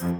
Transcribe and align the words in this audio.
Varmt 0.00 0.12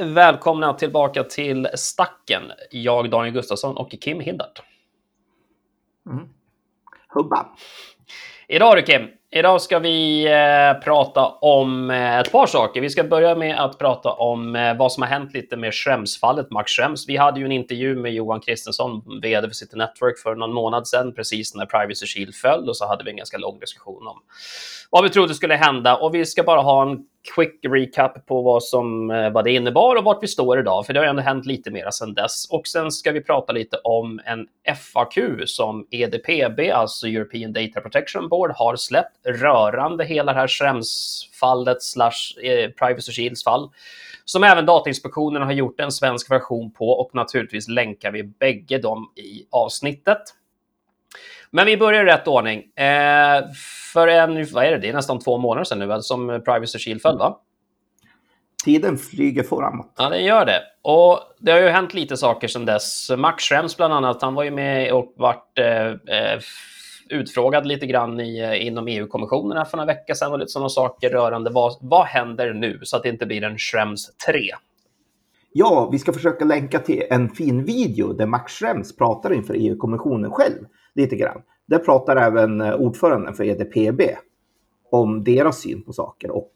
välkomna 0.00 0.74
tillbaka 0.74 1.24
till 1.24 1.68
Stacken. 1.74 2.42
Jag, 2.70 3.10
Daniel 3.10 3.34
Gustafsson 3.34 3.76
och 3.76 3.90
Kim 3.90 4.20
Hildart. 4.20 4.62
Mm. 6.06 6.28
Hubba. 7.08 7.46
Idag 8.48 8.76
du 8.76 8.82
Kim, 8.82 9.08
idag 9.32 9.62
ska 9.62 9.78
vi 9.78 10.26
eh, 10.26 10.82
prata 10.84 11.26
om 11.26 11.90
eh, 11.90 12.18
ett 12.18 12.32
par 12.32 12.46
saker. 12.46 12.80
Vi 12.80 12.90
ska 12.90 13.04
börja 13.04 13.34
med 13.34 13.60
att 13.64 13.78
prata 13.78 14.12
om 14.12 14.56
eh, 14.56 14.76
vad 14.76 14.92
som 14.92 15.02
har 15.02 15.10
hänt 15.10 15.34
lite 15.34 15.56
med 15.56 15.72
Schrems-fallet, 15.74 16.50
Max 16.50 16.72
Schrems. 16.72 17.08
Vi 17.08 17.16
hade 17.16 17.40
ju 17.40 17.46
en 17.46 17.52
intervju 17.52 17.96
med 17.96 18.12
Johan 18.12 18.40
Kristensson, 18.40 19.20
vd 19.22 19.48
för 19.48 19.54
City 19.54 19.76
Network, 19.76 20.18
för 20.18 20.34
någon 20.34 20.52
månad 20.52 20.88
sedan, 20.88 21.14
precis 21.14 21.54
när 21.54 21.66
Privacy 21.66 22.06
Shield 22.06 22.34
föll, 22.34 22.68
och 22.68 22.76
så 22.76 22.86
hade 22.86 23.04
vi 23.04 23.10
en 23.10 23.16
ganska 23.16 23.38
lång 23.38 23.58
diskussion 23.58 24.06
om 24.06 24.16
vad 24.90 25.04
vi 25.04 25.10
trodde 25.10 25.34
skulle 25.34 25.54
hända. 25.54 25.96
Och 25.96 26.14
vi 26.14 26.26
ska 26.26 26.42
bara 26.42 26.60
ha 26.60 26.82
en 26.82 26.98
quick 27.34 27.60
recap 27.62 28.26
på 28.26 28.42
vad, 28.42 28.62
som, 28.62 29.10
eh, 29.10 29.30
vad 29.30 29.44
det 29.44 29.52
innebar 29.52 29.96
och 29.96 30.04
vart 30.04 30.22
vi 30.22 30.28
står 30.28 30.58
idag, 30.60 30.86
för 30.86 30.92
det 30.92 31.00
har 31.00 31.06
ändå 31.06 31.22
hänt 31.22 31.46
lite 31.46 31.70
mera 31.70 31.92
sedan 31.92 32.14
dess. 32.14 32.50
Och 32.50 32.66
sen 32.66 32.90
ska 32.90 33.12
vi 33.12 33.20
prata 33.20 33.52
lite 33.52 33.76
om 33.76 34.20
en 34.24 34.46
FAQ 34.76 35.18
som 35.46 35.86
EDPB, 35.90 36.70
alltså 36.70 37.06
European 37.06 37.52
Data 37.52 37.80
Protection 37.80 38.28
Board, 38.28 38.50
har 38.50 38.76
släppt 38.76 39.26
rörande 39.26 40.04
hela 40.04 40.32
det 40.32 40.38
här 40.38 40.46
Schrems-fallet 40.46 41.82
slash 41.82 42.42
eh, 42.42 42.70
Privacy 42.70 43.12
Shields 43.12 43.44
fall 43.44 43.70
som 44.24 44.44
även 44.44 44.66
Datainspektionen 44.66 45.42
har 45.42 45.52
gjort 45.52 45.80
en 45.80 45.92
svensk 45.92 46.30
version 46.30 46.70
på 46.70 46.90
och 46.90 47.14
naturligtvis 47.14 47.68
länkar 47.68 48.10
vi 48.10 48.22
bägge 48.22 48.78
dem 48.78 49.12
i 49.16 49.46
avsnittet. 49.50 50.22
Men 51.50 51.66
vi 51.66 51.76
börjar 51.76 52.02
i 52.02 52.06
rätt 52.06 52.28
ordning. 52.28 52.58
Eh, 52.58 53.44
för 53.92 54.08
en, 54.08 54.46
vad 54.52 54.64
är 54.64 54.70
det, 54.70 54.78
det 54.78 54.88
är 54.88 54.92
nästan 54.92 55.18
två 55.18 55.38
månader 55.38 55.64
sedan 55.64 55.78
nu 55.78 56.02
som 56.02 56.42
Privacy 56.44 56.78
Shield 56.78 57.02
föll, 57.02 57.18
va? 57.18 57.40
Tiden 58.64 58.98
flyger 58.98 59.42
framåt. 59.42 59.94
Ja, 59.96 60.08
den 60.08 60.24
gör 60.24 60.46
det. 60.46 60.62
Och 60.82 61.20
det 61.38 61.52
har 61.52 61.60
ju 61.60 61.68
hänt 61.68 61.94
lite 61.94 62.16
saker 62.16 62.48
sedan 62.48 62.64
dess. 62.64 63.10
Max 63.16 63.44
Schrems 63.44 63.76
bland 63.76 63.94
annat, 63.94 64.22
han 64.22 64.34
var 64.34 64.44
ju 64.44 64.50
med 64.50 64.92
och 64.92 65.14
vart 65.16 65.58
eh, 65.58 65.86
eh 65.86 66.40
utfrågad 67.10 67.66
lite 67.66 67.86
grann 67.86 68.20
i, 68.20 68.40
eh, 68.40 68.66
inom 68.66 68.88
EU-kommissionen 68.88 69.66
för 69.66 69.76
några 69.76 69.86
veckor 69.86 70.14
sedan 70.14 70.32
och 70.32 70.38
lite 70.38 70.50
sådana 70.50 70.68
saker 70.68 71.10
rörande 71.10 71.50
vad, 71.50 71.76
vad 71.80 72.06
händer 72.06 72.52
nu 72.52 72.80
så 72.82 72.96
att 72.96 73.02
det 73.02 73.08
inte 73.08 73.26
blir 73.26 73.44
en 73.44 73.58
Schrems 73.58 74.16
3. 74.26 74.40
Ja, 75.52 75.88
vi 75.92 75.98
ska 75.98 76.12
försöka 76.12 76.44
länka 76.44 76.78
till 76.78 77.02
en 77.10 77.28
fin 77.28 77.64
video 77.64 78.12
där 78.12 78.26
Max 78.26 78.52
Schrems 78.52 78.96
pratar 78.96 79.32
inför 79.32 79.54
EU-kommissionen 79.54 80.30
själv 80.30 80.64
lite 80.94 81.16
grann. 81.16 81.42
Där 81.66 81.78
pratar 81.78 82.16
även 82.16 82.60
eh, 82.60 82.74
ordföranden 82.74 83.34
för 83.34 83.44
EDPB 83.44 84.00
om 84.90 85.24
deras 85.24 85.60
syn 85.60 85.82
på 85.82 85.92
saker 85.92 86.30
och 86.30 86.52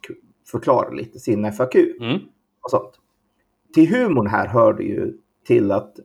förklarar 0.51 0.95
lite 0.95 1.19
sin 1.19 1.53
FAQ. 1.53 1.75
Mm. 1.75 2.19
Och 2.63 2.71
sånt. 2.71 2.93
Till 3.75 3.89
humorn 3.89 4.27
här 4.27 4.49
hör 4.49 4.73
det 4.73 4.83
ju 4.83 5.13
till 5.47 5.73
att 5.73 5.97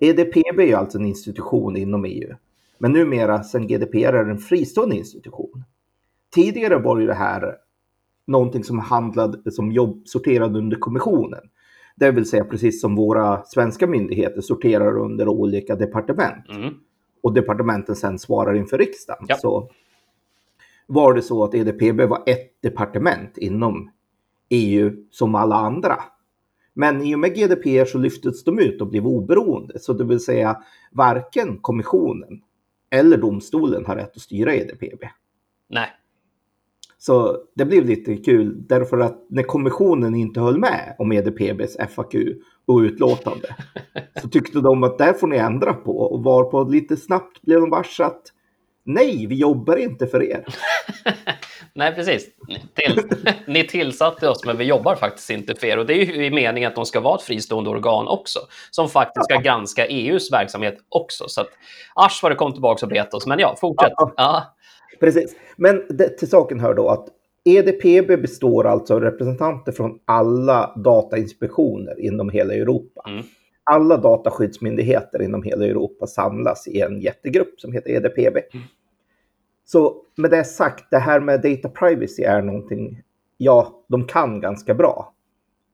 EDPB 0.00 0.60
är 0.60 0.76
alltså 0.76 0.98
en 0.98 1.06
institution 1.06 1.76
inom 1.76 2.04
EU. 2.04 2.34
Men 2.78 2.92
numera 2.92 3.42
sen 3.42 3.66
GDPR 3.66 4.14
är 4.14 4.24
det 4.24 4.30
en 4.30 4.38
fristående 4.38 4.96
institution. 4.96 5.64
Tidigare 6.34 6.78
var 6.78 6.98
ju 6.98 7.06
det 7.06 7.14
här 7.14 7.56
någonting 8.26 8.64
som 8.64 8.78
handlade 8.78 9.50
som 9.50 9.72
jobb 9.72 10.02
sorterade 10.04 10.58
under 10.58 10.76
kommissionen. 10.76 11.40
Det 11.96 12.10
vill 12.10 12.26
säga 12.26 12.44
precis 12.44 12.80
som 12.80 12.96
våra 12.96 13.44
svenska 13.44 13.86
myndigheter 13.86 14.40
sorterar 14.40 14.98
under 14.98 15.28
olika 15.28 15.76
departement. 15.76 16.48
Mm 16.48 16.74
och 17.22 17.32
departementen 17.32 17.96
sen 17.96 18.18
svarar 18.18 18.54
inför 18.54 18.78
riksdagen. 18.78 19.24
Ja. 19.28 19.36
Så 19.36 19.70
var 20.86 21.14
det 21.14 21.22
så 21.22 21.44
att 21.44 21.54
EDPB 21.54 22.00
var 22.00 22.22
ett 22.26 22.62
departement 22.62 23.38
inom 23.38 23.90
EU 24.48 24.92
som 25.10 25.34
alla 25.34 25.56
andra. 25.56 25.96
Men 26.74 27.02
i 27.02 27.14
och 27.14 27.18
med 27.18 27.34
GDPR 27.34 27.84
så 27.84 27.98
lyftes 27.98 28.44
de 28.44 28.58
ut 28.58 28.80
och 28.80 28.86
blev 28.86 29.06
oberoende. 29.06 29.78
Så 29.78 29.92
det 29.92 30.04
vill 30.04 30.20
säga 30.20 30.62
varken 30.92 31.58
kommissionen 31.58 32.42
eller 32.90 33.16
domstolen 33.16 33.86
har 33.86 33.96
rätt 33.96 34.16
att 34.16 34.22
styra 34.22 34.54
EDPB. 34.54 35.04
Nej. 35.68 35.88
Så 37.02 37.36
det 37.56 37.64
blev 37.64 37.86
lite 37.86 38.16
kul 38.16 38.66
därför 38.68 38.98
att 38.98 39.26
när 39.30 39.42
kommissionen 39.42 40.14
inte 40.14 40.40
höll 40.40 40.58
med 40.58 40.96
om 40.98 41.12
EDPBs 41.12 41.76
FAQ 41.94 42.14
och 42.66 42.78
utlåtande 42.78 43.56
så 44.22 44.28
tyckte 44.28 44.60
de 44.60 44.84
att 44.84 44.98
där 44.98 45.12
får 45.12 45.26
ni 45.26 45.36
ändra 45.36 45.72
på 45.72 45.98
och 45.98 46.24
var 46.24 46.44
på 46.44 46.62
lite 46.62 46.96
snabbt 46.96 47.42
blev 47.42 47.60
de 47.60 47.70
varse 47.70 48.04
att 48.04 48.22
nej, 48.84 49.26
vi 49.26 49.34
jobbar 49.34 49.76
inte 49.76 50.06
för 50.06 50.22
er. 50.22 50.44
nej, 51.74 51.94
precis. 51.94 52.26
Till, 52.74 53.02
ni 53.46 53.66
tillsatte 53.66 54.28
oss, 54.28 54.44
men 54.44 54.56
vi 54.56 54.64
jobbar 54.64 54.94
faktiskt 54.94 55.30
inte 55.30 55.54
för 55.54 55.66
er. 55.66 55.78
Och 55.78 55.86
det 55.86 55.94
är 55.94 56.04
ju 56.04 56.24
i 56.24 56.30
meningen 56.30 56.68
att 56.68 56.74
de 56.74 56.86
ska 56.86 57.00
vara 57.00 57.16
ett 57.16 57.22
fristående 57.22 57.70
organ 57.70 58.08
också, 58.08 58.40
som 58.70 58.88
faktiskt 58.88 59.24
ska 59.24 59.40
granska 59.40 59.86
EUs 59.86 60.32
verksamhet 60.32 60.78
också. 60.88 61.24
Så 61.28 61.40
att 61.40 61.48
asch 61.94 62.20
vad 62.22 62.32
det 62.32 62.36
kom 62.36 62.52
tillbaka 62.52 62.86
och 62.86 62.90
bet 62.90 63.14
oss. 63.14 63.26
Men 63.26 63.38
ja, 63.38 63.56
fortsätt. 63.60 63.92
Ja. 63.96 64.12
ja. 64.16 64.56
Precis. 65.00 65.36
Men 65.56 65.82
det, 65.88 66.08
till 66.18 66.28
saken 66.28 66.60
hör 66.60 66.74
då 66.74 66.88
att 66.88 67.08
EDPB 67.44 68.22
består 68.22 68.66
alltså 68.66 68.94
av 68.94 69.00
representanter 69.00 69.72
från 69.72 69.98
alla 70.04 70.74
datainspektioner 70.76 72.00
inom 72.00 72.30
hela 72.30 72.54
Europa. 72.54 73.02
Mm. 73.08 73.24
Alla 73.64 73.96
dataskyddsmyndigheter 73.96 75.22
inom 75.22 75.42
hela 75.42 75.64
Europa 75.64 76.06
samlas 76.06 76.68
i 76.68 76.80
en 76.80 77.00
jättegrupp 77.00 77.60
som 77.60 77.72
heter 77.72 77.90
EDPB. 77.90 78.36
Mm. 78.54 78.66
Så 79.64 79.96
med 80.16 80.30
det 80.30 80.44
sagt, 80.44 80.90
det 80.90 80.98
här 80.98 81.20
med 81.20 81.42
data 81.42 81.68
privacy 81.68 82.22
är 82.22 82.42
någonting, 82.42 83.02
ja, 83.36 83.84
de 83.88 84.06
kan 84.06 84.40
ganska 84.40 84.74
bra. 84.74 85.14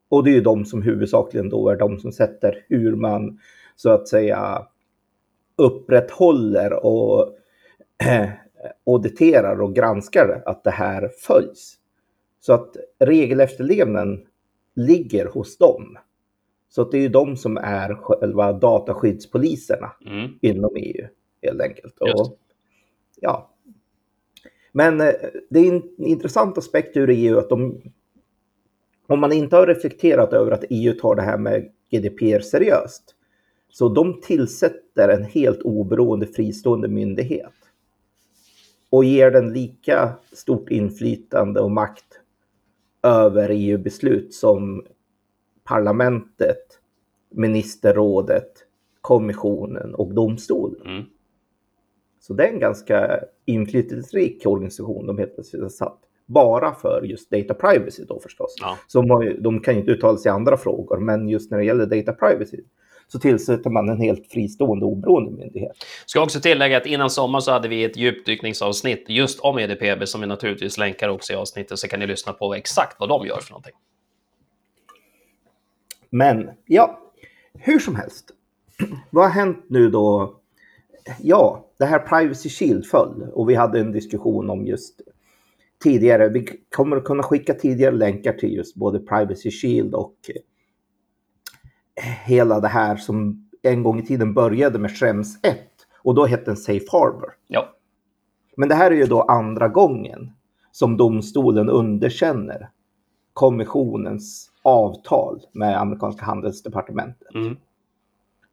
Och 0.09 0.25
det 0.25 0.31
är 0.31 0.34
ju 0.34 0.41
de 0.41 0.65
som 0.65 0.82
huvudsakligen 0.82 1.48
då 1.48 1.69
är 1.69 1.76
de 1.76 1.98
som 1.98 2.12
sätter 2.12 2.65
hur 2.69 2.97
man 2.97 3.38
så 3.76 3.91
att 3.91 4.09
säga 4.09 4.66
upprätthåller 5.56 6.86
och 6.86 7.28
auditerar 8.86 9.60
och 9.60 9.74
granskar 9.74 10.42
att 10.46 10.64
det 10.64 10.70
här 10.70 11.10
följs. 11.18 11.78
Så 12.40 12.52
att 12.52 12.76
regelefterlevnaden 12.98 14.26
ligger 14.74 15.26
hos 15.26 15.58
dem. 15.58 15.98
Så 16.68 16.82
att 16.82 16.90
det 16.90 16.98
är 16.98 17.02
ju 17.02 17.08
de 17.08 17.36
som 17.36 17.56
är 17.56 17.94
själva 17.94 18.52
dataskyddspoliserna 18.52 19.92
mm. 20.06 20.30
inom 20.40 20.76
EU 20.76 21.06
helt 21.42 21.60
enkelt. 21.60 21.98
Och, 21.98 22.38
ja. 23.20 23.50
Men 24.72 25.00
eh, 25.00 25.14
det 25.50 25.60
är 25.60 25.72
en 25.72 25.82
intressant 25.98 26.58
aspekt 26.58 26.96
ur 26.96 27.10
EU 27.10 27.38
att 27.38 27.48
de, 27.48 27.82
om 29.06 29.20
man 29.20 29.32
inte 29.32 29.56
har 29.56 29.66
reflekterat 29.66 30.32
över 30.32 30.52
att 30.52 30.64
EU 30.70 30.92
tar 30.92 31.14
det 31.14 31.22
här 31.22 31.38
med 31.38 31.70
GDPR 31.90 32.40
seriöst, 32.40 33.14
så 33.68 33.88
de 33.88 34.20
tillsätter 34.20 35.08
en 35.08 35.24
helt 35.24 35.62
oberoende 35.62 36.26
fristående 36.26 36.88
myndighet 36.88 37.52
och 38.96 39.04
ger 39.04 39.30
den 39.30 39.52
lika 39.52 40.12
stort 40.32 40.70
inflytande 40.70 41.60
och 41.60 41.70
makt 41.70 42.20
över 43.02 43.48
EU-beslut 43.52 44.34
som 44.34 44.86
parlamentet, 45.64 46.80
ministerrådet, 47.30 48.52
kommissionen 49.00 49.94
och 49.94 50.14
domstolen. 50.14 50.86
Mm. 50.86 51.04
Så 52.20 52.34
det 52.34 52.44
är 52.44 52.52
en 52.52 52.60
ganska 52.60 53.20
inflytelserik 53.44 54.46
organisation 54.46 55.06
de 55.06 55.18
helt 55.18 55.34
plötsligt 55.34 55.62
har 55.62 55.68
satt. 55.68 55.98
Bara 56.26 56.74
för 56.74 57.02
just 57.02 57.30
data 57.30 57.54
privacy 57.54 58.04
då 58.04 58.20
förstås. 58.20 58.54
Ja. 58.60 58.78
Så 58.86 59.02
de 59.38 59.60
kan 59.60 59.74
ju 59.74 59.80
inte 59.80 59.92
uttala 59.92 60.18
sig 60.18 60.28
i 60.28 60.32
andra 60.32 60.56
frågor, 60.56 60.98
men 60.98 61.28
just 61.28 61.50
när 61.50 61.59
det 61.59 61.65
gäller 61.65 61.86
data 61.86 62.12
privacy 62.12 62.60
så 63.08 63.18
tillsätter 63.18 63.70
man 63.70 63.88
en 63.88 64.00
helt 64.00 64.32
fristående 64.32 64.86
oberoende 64.86 65.30
myndighet. 65.30 65.76
Ska 66.06 66.22
också 66.22 66.41
tillägga 66.41 66.76
att 66.76 66.86
innan 66.86 67.10
sommar 67.10 67.41
så 67.41 67.53
hade 67.53 67.68
vi 67.68 67.84
ett 67.84 67.97
djupdykningsavsnitt 67.97 69.04
just 69.08 69.41
om 69.41 69.58
EDPB 69.58 70.08
som 70.08 70.20
vi 70.20 70.26
naturligtvis 70.26 70.78
länkar 70.78 71.08
också 71.08 71.32
i 71.32 71.36
avsnittet 71.36 71.78
så 71.78 71.88
kan 71.88 72.00
ni 72.00 72.06
lyssna 72.06 72.32
på 72.32 72.54
exakt 72.54 72.97
vad 73.00 73.08
de 73.08 73.26
gör 73.26 73.41
för 73.41 73.50
någonting. 73.50 73.74
Men 76.10 76.50
ja, 76.66 77.00
hur 77.54 77.78
som 77.78 77.94
helst. 77.94 78.30
Vad 79.10 79.24
har 79.24 79.30
hänt 79.30 79.64
nu 79.68 79.91
då? 79.91 80.36
Ja, 81.20 81.66
det 81.78 81.84
här 81.84 81.98
Privacy 81.98 82.48
Shield 82.48 82.86
föll 82.86 83.22
och 83.32 83.50
vi 83.50 83.54
hade 83.54 83.80
en 83.80 83.92
diskussion 83.92 84.50
om 84.50 84.66
just 84.66 85.00
tidigare. 85.82 86.28
Vi 86.28 86.48
kommer 86.76 86.97
att 86.97 87.04
kunna 87.04 87.22
skicka 87.22 87.54
tidigare 87.54 87.94
länkar 87.94 88.32
till 88.32 88.54
just 88.54 88.74
både 88.74 88.98
Privacy 88.98 89.50
Shield 89.50 89.94
och 89.94 90.14
hela 92.25 92.60
det 92.60 92.69
här 92.69 92.97
som 92.97 93.48
en 93.63 93.83
gång 93.83 93.98
i 93.98 94.07
tiden 94.07 94.34
började 94.34 94.78
med 94.78 94.91
Schrems 94.91 95.39
1 95.43 95.59
och 96.03 96.15
då 96.15 96.27
hette 96.27 96.45
den 96.45 96.57
Safe 96.57 96.87
Harbor. 96.93 97.33
Ja. 97.47 97.69
Men 98.57 98.69
det 98.69 98.75
här 98.75 98.91
är 98.91 98.97
ju 98.97 99.07
då 99.07 99.22
andra 99.22 99.69
gången 99.69 100.33
som 100.72 100.97
domstolen 100.97 101.69
underkänner 101.69 102.71
kommissionens 103.33 104.51
avtal 104.63 105.41
med 105.53 105.81
amerikanska 105.81 106.25
handelsdepartementet. 106.25 107.34
Mm. 107.34 107.57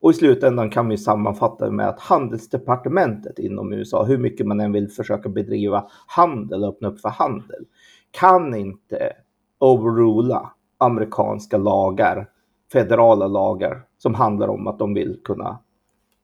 Och 0.02 0.12
i 0.12 0.14
slutändan 0.14 0.70
kan 0.70 0.90
vi 0.90 0.98
sammanfatta 0.98 1.72
med 1.72 1.90
att 1.90 2.00
handelsdepartementet 2.00 3.40
inom 3.40 3.74
USA, 3.74 4.04
hur 4.04 4.18
mycket 4.18 4.48
man 4.48 4.60
än 4.60 4.72
vill 4.72 4.90
försöka 4.90 5.30
bedriva 5.30 5.88
handel 6.08 6.64
och 6.64 6.70
öppna 6.70 6.88
upp 6.88 7.00
för 7.00 7.10
handel, 7.10 7.66
kan 8.12 8.56
inte 8.56 9.14
overrula 9.60 10.52
amerikanska 10.78 11.58
lagar, 11.58 12.30
federala 12.74 13.28
lagar 13.28 13.86
som 13.98 14.14
handlar 14.14 14.48
om 14.48 14.68
att 14.68 14.80
de 14.80 14.94
vill 14.94 15.20
kunna, 15.24 15.60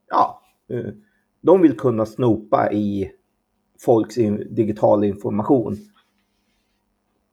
ja, 0.09 0.41
eh, 0.69 0.93
de 1.41 1.61
vill 1.61 1.77
kunna 1.77 2.05
snopa 2.05 2.71
i 2.71 3.11
folks 3.85 4.15
digitala 4.49 5.05
information. 5.05 5.77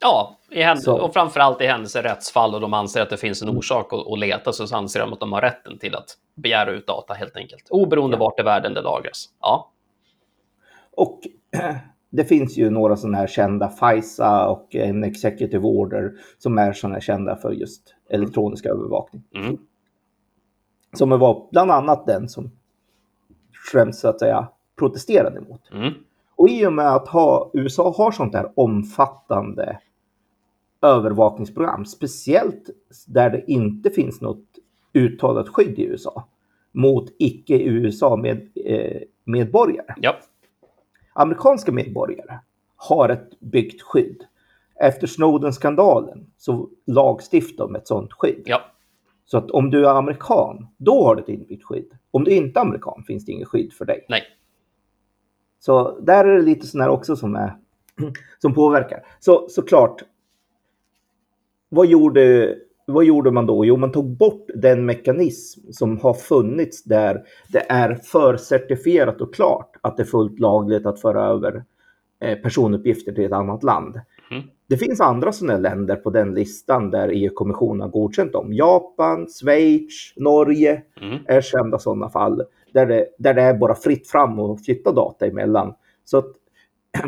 Ja, 0.00 0.36
i 0.50 0.62
händ- 0.62 0.88
och 0.88 1.12
framförallt 1.12 1.60
i 1.60 1.66
händelse 1.66 2.02
rättsfall 2.02 2.54
och 2.54 2.60
de 2.60 2.74
anser 2.74 3.02
att 3.02 3.10
det 3.10 3.16
finns 3.16 3.42
en 3.42 3.48
orsak 3.48 3.92
att, 3.92 4.12
att 4.12 4.18
leta 4.18 4.52
så 4.52 4.76
anser 4.76 5.00
de 5.00 5.12
att 5.12 5.20
de 5.20 5.32
har 5.32 5.40
rätten 5.40 5.78
till 5.78 5.94
att 5.94 6.16
begära 6.34 6.70
ut 6.70 6.86
data 6.86 7.14
helt 7.14 7.36
enkelt. 7.36 7.66
Oberoende 7.70 8.16
ja. 8.16 8.20
vart 8.20 8.40
i 8.40 8.42
världen 8.42 8.74
det 8.74 8.82
lagras. 8.82 9.28
Ja. 9.40 9.72
Och 10.96 11.20
det 12.16 12.24
finns 12.24 12.56
ju 12.56 12.70
några 12.70 12.96
sådana 12.96 13.18
här 13.18 13.26
kända, 13.26 13.68
FISA 13.68 14.48
och 14.48 14.74
en 14.74 15.04
Executive 15.04 15.66
Order, 15.66 16.12
som 16.38 16.58
är 16.58 16.72
sådana 16.72 16.94
här 16.94 17.00
kända 17.00 17.36
för 17.36 17.52
just 17.52 17.94
elektronisk 18.10 18.66
övervakning. 18.66 19.22
Mm. 19.34 19.58
Som 20.92 21.10
var 21.10 21.48
bland 21.52 21.70
annat 21.70 22.06
den 22.06 22.28
som 22.28 22.50
främst 23.72 24.00
så 24.00 24.08
att 24.08 24.18
säga 24.18 24.48
protesterade 24.78 25.40
mot. 25.40 25.72
Mm. 25.72 25.92
Och 26.36 26.48
i 26.48 26.66
och 26.66 26.72
med 26.72 26.94
att 26.94 27.08
ha, 27.08 27.50
USA 27.54 27.94
har 27.96 28.10
sånt 28.10 28.34
här 28.34 28.52
omfattande 28.54 29.78
övervakningsprogram, 30.82 31.86
speciellt 31.86 32.70
där 33.06 33.30
det 33.30 33.50
inte 33.50 33.90
finns 33.90 34.20
något 34.20 34.44
uttalat 34.92 35.48
skydd 35.48 35.78
i 35.78 35.82
USA 35.82 36.28
mot 36.72 37.10
icke-USA 37.18 38.16
med, 38.16 38.48
eh, 38.64 39.00
medborgare. 39.24 39.94
Ja. 39.96 40.16
Amerikanska 41.16 41.72
medborgare 41.72 42.38
har 42.76 43.08
ett 43.08 43.40
byggt 43.40 43.82
skydd. 43.82 44.24
Efter 44.80 45.06
Snowden-skandalen 45.06 46.26
så 46.36 46.68
lagstiftar 46.86 47.64
de 47.64 47.76
ett 47.76 47.86
sådant 47.86 48.12
skydd. 48.12 48.42
Ja. 48.44 48.60
Så 49.24 49.38
att 49.38 49.50
om 49.50 49.70
du 49.70 49.86
är 49.86 49.98
amerikan, 49.98 50.66
då 50.76 51.04
har 51.04 51.16
du 51.16 51.22
ett 51.22 51.28
inbyggt 51.28 51.64
skydd. 51.64 51.90
Om 52.10 52.24
du 52.24 52.30
inte 52.30 52.60
är 52.60 52.62
amerikan 52.62 53.04
finns 53.06 53.24
det 53.24 53.32
inget 53.32 53.48
skydd 53.48 53.72
för 53.72 53.84
dig. 53.84 54.06
Nej. 54.08 54.22
Så 55.58 55.98
där 56.00 56.24
är 56.24 56.36
det 56.36 56.42
lite 56.42 56.66
sådär 56.66 56.88
också 56.88 57.16
som, 57.16 57.34
är, 57.34 57.56
som 58.38 58.54
påverkar. 58.54 59.06
Så 59.20 59.48
såklart, 59.48 60.02
vad 61.68 61.86
gjorde, 61.86 62.56
vad 62.87 63.05
gjorde 63.05 63.31
man 63.31 63.47
då? 63.47 63.65
Jo, 63.65 63.77
man 63.77 63.93
tog 63.93 64.17
bort 64.17 64.47
den 64.55 64.87
mekanism 64.87 65.73
som 65.73 65.99
har 65.99 66.15
funnits 66.15 66.85
där 66.85 67.23
det 67.49 67.67
är 67.69 67.94
förcertifierat 67.94 69.21
och 69.21 69.35
klart 69.35 69.77
att 69.81 69.97
det 69.97 70.03
är 70.03 70.05
fullt 70.05 70.38
lagligt 70.38 70.87
att 70.87 71.00
föra 71.00 71.27
över 71.27 71.65
eh, 72.21 72.38
personuppgifter 72.38 73.12
till 73.12 73.25
ett 73.25 73.33
annat 73.33 73.62
land. 73.62 74.00
Mm. 74.31 74.43
Det 74.69 74.77
finns 74.77 75.00
andra 75.00 75.33
sådana 75.33 75.59
länder 75.59 75.97
på 75.97 76.11
den 76.11 76.35
listan 76.35 76.91
där 76.91 77.09
EU-kommissionen 77.09 77.81
har 77.81 77.88
godkänt 77.88 78.33
dem. 78.33 78.53
Japan, 78.53 79.27
Schweiz, 79.27 80.12
Norge 80.17 80.83
mm. 81.00 81.19
är 81.27 81.41
kända 81.41 81.79
sådana 81.79 82.09
fall 82.09 82.43
där 82.73 82.87
det, 82.87 83.06
där 83.19 83.35
det 83.35 83.43
är 83.43 83.55
bara 83.55 83.75
fritt 83.75 84.09
fram 84.09 84.38
och 84.38 84.61
flytta 84.61 84.93
data 84.93 85.27
emellan. 85.27 85.75
Så 86.05 86.19
att 86.19 86.33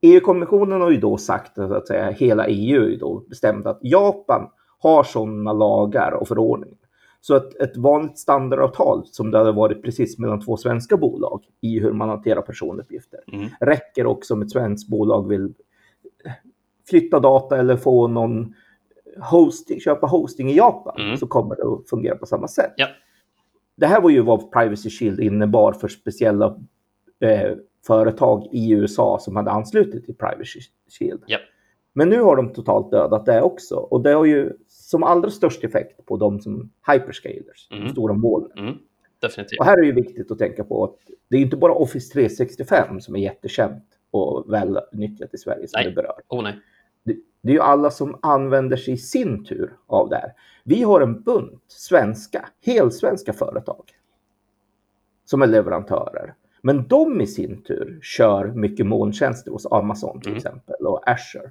EU-kommissionen 0.00 0.80
har 0.80 0.90
ju 0.90 1.00
då 1.00 1.16
sagt 1.16 1.58
att 1.58 1.86
säga, 1.86 2.10
hela 2.10 2.46
EU 2.46 2.96
då 2.98 3.24
bestämt 3.28 3.66
att 3.66 3.78
Japan 3.82 4.48
har 4.88 5.04
sådana 5.04 5.52
lagar 5.52 6.12
och 6.12 6.28
förordningar. 6.28 6.78
Så 7.20 7.34
att 7.34 7.54
ett 7.54 7.76
vanligt 7.76 8.18
standardavtal 8.18 9.06
som 9.06 9.30
det 9.30 9.38
hade 9.38 9.52
varit 9.52 9.82
precis 9.82 10.18
mellan 10.18 10.40
två 10.40 10.56
svenska 10.56 10.96
bolag 10.96 11.44
i 11.60 11.80
hur 11.80 11.92
man 11.92 12.08
hanterar 12.08 12.42
personuppgifter 12.42 13.20
mm. 13.32 13.48
räcker 13.60 14.06
också 14.06 14.34
om 14.34 14.42
ett 14.42 14.50
svenskt 14.50 14.88
bolag 14.88 15.28
vill 15.28 15.54
flytta 16.90 17.20
data 17.20 17.58
eller 17.58 17.76
få 17.76 18.08
någon 18.08 18.54
hosting, 19.30 19.80
köpa 19.80 20.06
hosting 20.06 20.50
i 20.50 20.56
Japan 20.56 21.00
mm. 21.00 21.16
så 21.16 21.26
kommer 21.26 21.56
det 21.56 21.62
att 21.62 21.88
fungera 21.88 22.16
på 22.16 22.26
samma 22.26 22.48
sätt. 22.48 22.72
Ja. 22.76 22.88
Det 23.76 23.86
här 23.86 24.00
var 24.00 24.10
ju 24.10 24.20
vad 24.20 24.52
Privacy 24.52 24.90
Shield 24.90 25.20
innebar 25.20 25.72
för 25.72 25.88
speciella 25.88 26.46
eh, 27.20 27.52
företag 27.86 28.48
i 28.52 28.72
USA 28.72 29.18
som 29.20 29.36
hade 29.36 29.50
anslutit 29.50 30.04
till 30.04 30.14
Privacy 30.14 30.60
Shield. 30.98 31.22
Ja. 31.26 31.38
Men 31.96 32.08
nu 32.08 32.20
har 32.20 32.36
de 32.36 32.52
totalt 32.52 32.90
dödat 32.90 33.26
det 33.26 33.42
också 33.42 33.76
och 33.76 34.02
det 34.02 34.12
har 34.12 34.24
ju 34.24 34.52
som 34.68 35.02
allra 35.02 35.30
störst 35.30 35.64
effekt 35.64 36.06
på 36.06 36.16
de 36.16 36.40
som 36.40 36.70
hyperscalers, 36.92 37.68
mm. 37.70 37.88
stora 37.88 38.14
molnen. 38.14 38.58
Mm. 38.58 38.74
Definitivt. 39.20 39.58
Och 39.58 39.64
här 39.64 39.76
är 39.76 39.80
det 39.80 39.86
ju 39.86 39.92
viktigt 39.92 40.30
att 40.30 40.38
tänka 40.38 40.64
på 40.64 40.84
att 40.84 40.96
det 41.28 41.36
är 41.36 41.40
inte 41.40 41.56
bara 41.56 41.72
Office 41.72 42.12
365 42.12 43.00
som 43.00 43.16
är 43.16 43.20
jättekänt 43.20 43.84
och 44.10 44.52
väl 44.52 44.78
nyttjat 44.92 45.34
i 45.34 45.38
Sverige 45.38 45.68
som 45.68 45.80
nej. 45.80 45.88
det 45.88 45.94
berör. 45.94 46.20
Oh, 46.28 46.42
nej. 46.42 46.60
Det, 47.04 47.16
det, 47.42 47.48
är 47.48 47.54
ju 47.54 47.60
alla 47.60 47.90
som 47.90 48.18
använder 48.22 48.76
sig 48.76 48.94
i 48.94 48.96
sin 48.96 49.44
tur 49.44 49.76
av 49.86 50.08
det 50.08 50.16
här. 50.16 50.32
Vi 50.64 50.82
har 50.82 51.00
en 51.00 51.22
bunt 51.22 51.64
svenska, 51.66 52.48
helsvenska 52.66 53.32
företag 53.32 53.84
som 55.24 55.42
är 55.42 55.46
leverantörer. 55.46 56.34
Men 56.62 56.88
de 56.88 57.20
i 57.20 57.26
sin 57.26 57.62
tur 57.62 57.98
kör 58.02 58.46
mycket 58.46 58.86
molntjänster 58.86 59.50
hos 59.50 59.66
Amazon 59.70 60.20
till 60.20 60.28
mm. 60.28 60.36
exempel 60.36 60.86
och 60.86 61.08
Azure. 61.08 61.50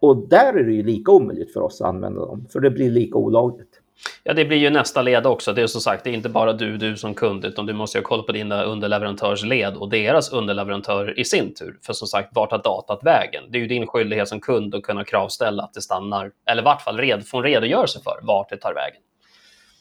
Och 0.00 0.28
där 0.28 0.54
är 0.54 0.64
det 0.64 0.72
ju 0.72 0.82
lika 0.82 1.12
omöjligt 1.12 1.52
för 1.52 1.60
oss 1.60 1.80
att 1.80 1.88
använda 1.88 2.26
dem, 2.26 2.46
för 2.52 2.60
det 2.60 2.70
blir 2.70 2.90
lika 2.90 3.18
olagligt. 3.18 3.80
Ja, 4.24 4.34
det 4.34 4.44
blir 4.44 4.58
ju 4.58 4.70
nästa 4.70 5.02
led 5.02 5.26
också. 5.26 5.52
Det 5.52 5.62
är 5.62 5.66
som 5.66 5.80
sagt, 5.80 6.04
det 6.04 6.10
är 6.10 6.14
inte 6.14 6.28
bara 6.28 6.52
du, 6.52 6.76
du 6.76 6.96
som 6.96 7.14
kund, 7.14 7.44
utan 7.44 7.66
du 7.66 7.72
måste 7.72 7.98
ju 7.98 8.02
ha 8.02 8.08
koll 8.08 8.22
på 8.22 8.32
dina 8.32 8.62
underleverantörsled 8.62 9.76
och 9.76 9.88
deras 9.88 10.32
underleverantörer 10.32 11.18
i 11.20 11.24
sin 11.24 11.54
tur. 11.54 11.78
För 11.82 11.92
som 11.92 12.08
sagt, 12.08 12.28
vart 12.34 12.50
har 12.50 12.62
datat 12.62 13.04
vägen? 13.04 13.44
Det 13.50 13.58
är 13.58 13.60
ju 13.60 13.68
din 13.68 13.86
skyldighet 13.86 14.28
som 14.28 14.40
kund 14.40 14.74
att 14.74 14.82
kunna 14.82 15.04
kravställa 15.04 15.62
att 15.62 15.74
det 15.74 15.80
stannar, 15.80 16.32
eller 16.50 16.62
i 16.62 16.64
vart 16.64 16.82
fall 16.82 16.98
red, 16.98 17.26
få 17.26 17.36
en 17.36 17.42
redogörelse 17.42 18.00
för 18.04 18.20
vart 18.22 18.48
det 18.48 18.56
tar 18.56 18.74
vägen. 18.74 19.02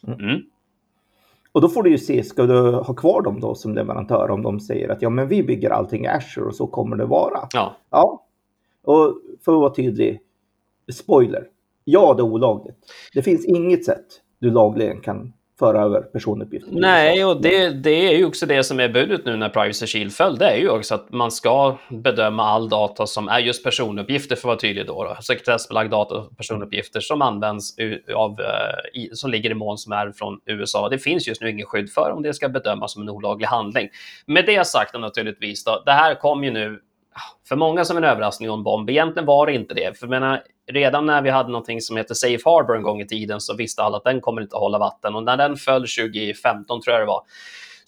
Mm. 0.08 0.30
mm. 0.30 0.42
Och 1.52 1.62
då 1.62 1.70
får 1.70 1.84
du 1.84 1.90
ju 1.90 1.98
se, 1.98 2.24
ska 2.24 2.44
du 2.44 2.72
ha 2.72 2.94
kvar 2.94 3.22
dem 3.22 3.40
då 3.40 3.56
som 3.56 3.76
leverantör 3.76 4.32
om 4.32 4.44
de 4.44 4.60
säger 4.60 4.90
att 4.90 5.02
ja, 5.02 5.10
men 5.10 5.28
vi 5.28 5.44
bygger 5.44 5.70
allting 5.70 6.06
i 6.06 6.08
Azure 6.08 6.46
och 6.46 6.56
så 6.56 6.68
kommer 6.68 6.96
det 6.96 7.06
vara. 7.06 7.48
Ja. 7.54 7.76
ja. 7.90 8.27
Och 8.88 9.18
för 9.46 9.54
att 9.54 9.60
vara 9.60 9.74
tydlig, 9.74 10.20
spoiler, 10.94 11.48
ja 11.84 12.14
det 12.14 12.22
är 12.22 12.26
olagligt. 12.26 12.76
Det 13.14 13.22
finns 13.22 13.46
inget 13.46 13.86
sätt 13.86 14.06
du 14.40 14.52
lagligen 14.52 15.02
kan 15.02 15.34
föra 15.60 15.82
över 15.82 16.02
personuppgifter. 16.02 16.72
Nej, 16.72 17.26
och 17.26 17.42
det, 17.42 17.70
det 17.70 18.08
är 18.08 18.18
ju 18.18 18.26
också 18.26 18.46
det 18.46 18.64
som 18.64 18.80
är 18.80 18.90
budet 18.90 19.26
nu 19.26 19.38
när 19.38 19.50
Privacy 19.50 19.88
Shield 19.88 20.14
föll. 20.14 20.38
Det 20.38 20.46
är 20.46 20.58
ju 20.58 20.70
också 20.70 20.96
att 20.96 21.12
man 21.12 21.32
ska 21.32 21.78
bedöma 21.90 22.44
all 22.44 22.70
data 22.70 23.08
som 23.08 23.28
är 23.28 23.40
just 23.40 23.64
personuppgifter 23.64 24.36
för 24.36 24.42
att 24.42 24.46
vara 24.46 24.60
tydlig 24.60 24.88
då. 24.88 25.04
då. 25.04 25.18
Sekretessbelagd 25.22 25.92
data 25.92 26.16
och 26.16 26.38
personuppgifter 26.38 27.00
som 27.00 27.22
används 27.22 27.76
av, 28.16 28.32
eh, 28.32 29.10
som 29.14 29.32
ligger 29.32 29.50
i 29.50 29.54
moln 29.54 29.78
som 29.78 29.94
är 29.94 30.12
från 30.12 30.40
USA. 30.46 30.90
Det 30.90 31.00
finns 31.00 31.28
just 31.28 31.42
nu 31.42 31.50
ingen 31.50 31.66
skydd 31.66 31.90
för 31.90 32.12
om 32.12 32.24
det 32.24 32.34
ska 32.34 32.50
bedömas 32.50 32.94
som 32.94 33.02
en 33.02 33.10
olaglig 33.10 33.48
handling. 33.48 33.90
Med 34.26 34.46
det 34.46 34.68
sagt 34.68 35.00
naturligtvis, 35.00 35.64
då, 35.64 35.84
det 35.86 35.92
här 35.92 36.16
kom 36.16 36.44
ju 36.44 36.52
nu 36.52 36.80
för 37.50 37.56
många 37.56 37.86
som 37.86 37.98
en 37.98 38.04
överraskning 38.04 38.50
och 38.50 38.58
en 38.58 38.64
bomb. 38.64 38.90
Egentligen 38.90 39.26
var 39.26 39.46
det 39.46 39.54
inte 39.54 39.74
det. 39.74 40.00
För 40.00 40.08
menar, 40.08 40.44
redan 40.72 41.06
när 41.06 41.22
vi 41.22 41.30
hade 41.30 41.50
någonting 41.50 41.82
som 41.82 41.98
heter 41.98 42.14
Safe 42.14 42.42
Harbor 42.46 42.76
en 42.76 42.84
gång 42.84 43.02
i 43.02 43.08
tiden 43.08 43.42
så 43.42 43.56
visste 43.56 43.84
alla 43.84 43.98
att 43.98 44.04
den 44.04 44.22
kommer 44.22 44.42
inte 44.42 44.56
att 44.56 44.62
hålla 44.62 44.80
vatten. 44.80 45.16
Och 45.16 45.24
när 45.24 45.38
den 45.38 45.56
föll 45.56 45.82
2015 45.82 46.82
tror 46.82 46.94
jag 46.94 47.02
det 47.02 47.08
var, 47.08 47.24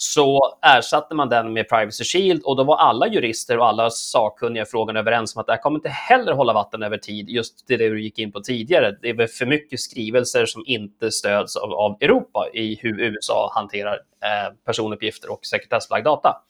så 0.01 0.57
ersatte 0.61 1.15
man 1.15 1.29
den 1.29 1.53
med 1.53 1.69
Privacy 1.69 2.03
Shield 2.03 2.43
och 2.43 2.55
då 2.55 2.63
var 2.63 2.77
alla 2.77 3.07
jurister 3.07 3.57
och 3.57 3.67
alla 3.67 3.89
sakkunniga 3.89 4.63
i 4.63 4.65
frågan 4.65 4.97
överens 4.97 5.35
om 5.35 5.39
att 5.39 5.47
det 5.47 5.53
här 5.53 5.61
kommer 5.61 5.77
inte 5.77 5.89
heller 5.89 6.33
hålla 6.33 6.53
vatten 6.53 6.83
över 6.83 6.97
tid, 6.97 7.29
just 7.29 7.67
det 7.67 7.77
du 7.77 8.01
gick 8.01 8.19
in 8.19 8.31
på 8.31 8.39
tidigare. 8.39 8.97
Det 9.01 9.09
är 9.09 9.27
för 9.27 9.45
mycket 9.45 9.79
skrivelser 9.79 10.45
som 10.45 10.63
inte 10.65 11.11
stöds 11.11 11.55
av, 11.55 11.73
av 11.73 11.97
Europa 12.01 12.49
i 12.53 12.79
hur 12.81 12.99
USA 12.99 13.51
hanterar 13.55 13.93
eh, 13.93 14.53
personuppgifter 14.65 15.31
och 15.31 15.45
sekretessbelagd 15.45 16.05
data. 16.05 16.41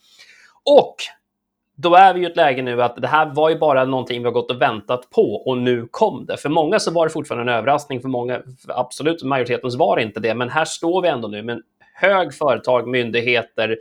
Och 0.65 0.95
då 1.81 1.95
är 1.95 2.13
vi 2.13 2.21
i 2.21 2.25
ett 2.25 2.35
läge 2.35 2.61
nu 2.61 2.81
att 2.81 2.95
det 2.95 3.07
här 3.07 3.25
var 3.25 3.49
ju 3.49 3.57
bara 3.57 3.85
någonting 3.85 4.19
vi 4.19 4.25
har 4.25 4.31
gått 4.31 4.51
och 4.51 4.61
väntat 4.61 5.09
på 5.09 5.43
och 5.45 5.57
nu 5.57 5.87
kom 5.91 6.25
det. 6.25 6.37
För 6.37 6.49
många 6.49 6.79
så 6.79 6.91
var 6.91 7.05
det 7.05 7.13
fortfarande 7.13 7.51
en 7.51 7.57
överraskning, 7.57 8.01
för 8.01 8.09
många, 8.09 8.41
för 8.65 8.79
absolut 8.79 9.23
majoriteten 9.23 9.77
var 9.77 9.95
det 9.95 10.03
inte 10.03 10.19
det, 10.19 10.35
men 10.35 10.49
här 10.49 10.65
står 10.65 11.01
vi 11.01 11.07
ändå 11.07 11.27
nu 11.27 11.43
med 11.43 11.55
en 11.55 11.63
hög 11.93 12.33
företag, 12.33 12.87
myndigheter, 12.87 13.77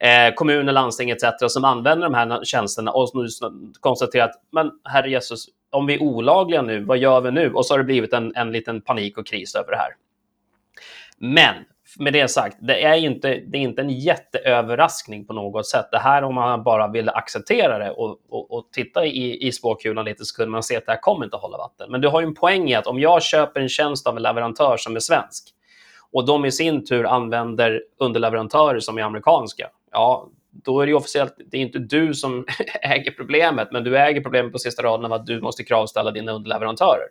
eh, 0.00 0.34
kommuner, 0.34 0.72
landsting 0.72 1.10
etc. 1.10 1.24
som 1.48 1.64
använder 1.64 2.08
de 2.08 2.14
här 2.14 2.44
tjänsterna 2.44 2.90
och 2.90 3.10
nu 3.14 3.26
konstaterar 3.80 4.24
att 4.24 4.42
men 4.52 4.70
herre 4.84 5.10
Jesus, 5.10 5.46
om 5.70 5.86
vi 5.86 5.94
är 5.94 6.02
olagliga 6.02 6.62
nu, 6.62 6.84
vad 6.84 6.98
gör 6.98 7.20
vi 7.20 7.30
nu? 7.30 7.52
Och 7.52 7.66
så 7.66 7.74
har 7.74 7.78
det 7.78 7.84
blivit 7.84 8.12
en, 8.12 8.36
en 8.36 8.52
liten 8.52 8.80
panik 8.80 9.18
och 9.18 9.26
kris 9.26 9.54
över 9.54 9.70
det 9.70 9.78
här. 9.78 9.90
Men 11.18 11.54
med 11.98 12.12
det 12.12 12.28
sagt, 12.28 12.56
det 12.60 12.84
är 12.84 12.94
inte, 12.96 13.28
det 13.28 13.58
är 13.58 13.62
inte 13.62 13.82
en 13.82 13.90
jätteöverraskning 13.90 15.26
på 15.26 15.32
något 15.32 15.66
sätt. 15.66 15.88
Det 15.90 15.98
här 15.98 16.22
om 16.24 16.34
man 16.34 16.62
bara 16.62 16.88
ville 16.88 17.12
acceptera 17.12 17.78
det 17.78 17.90
och, 17.90 18.18
och, 18.28 18.52
och 18.52 18.68
titta 18.72 19.06
i, 19.06 19.46
i 19.46 19.52
spåkulan 19.52 20.04
lite 20.04 20.24
så 20.24 20.36
kunde 20.36 20.50
man 20.50 20.62
se 20.62 20.76
att 20.76 20.86
det 20.86 20.92
här 20.92 21.00
kommer 21.00 21.24
inte 21.24 21.36
att 21.36 21.42
hålla 21.42 21.58
vatten. 21.58 21.90
Men 21.90 22.00
du 22.00 22.08
har 22.08 22.20
ju 22.20 22.26
en 22.26 22.34
poäng 22.34 22.70
i 22.70 22.74
att 22.74 22.86
om 22.86 23.00
jag 23.00 23.22
köper 23.22 23.60
en 23.60 23.68
tjänst 23.68 24.06
av 24.06 24.16
en 24.16 24.22
leverantör 24.22 24.76
som 24.76 24.96
är 24.96 25.00
svensk 25.00 25.44
och 26.12 26.26
de 26.26 26.44
i 26.44 26.52
sin 26.52 26.86
tur 26.86 27.06
använder 27.06 27.82
underleverantörer 27.98 28.80
som 28.80 28.98
är 28.98 29.02
amerikanska, 29.02 29.70
ja, 29.92 30.28
då 30.52 30.80
är 30.80 30.86
det 30.86 30.94
officiellt, 30.94 31.34
det 31.46 31.56
är 31.56 31.60
inte 31.60 31.78
du 31.78 32.14
som 32.14 32.46
äger 32.82 33.10
problemet, 33.10 33.68
men 33.72 33.84
du 33.84 33.98
äger 33.98 34.20
problemet 34.20 34.52
på 34.52 34.58
sista 34.58 34.82
raden 34.82 35.06
av 35.06 35.12
att 35.12 35.26
du 35.26 35.40
måste 35.40 35.64
kravställa 35.64 36.10
dina 36.10 36.32
underleverantörer. 36.32 37.08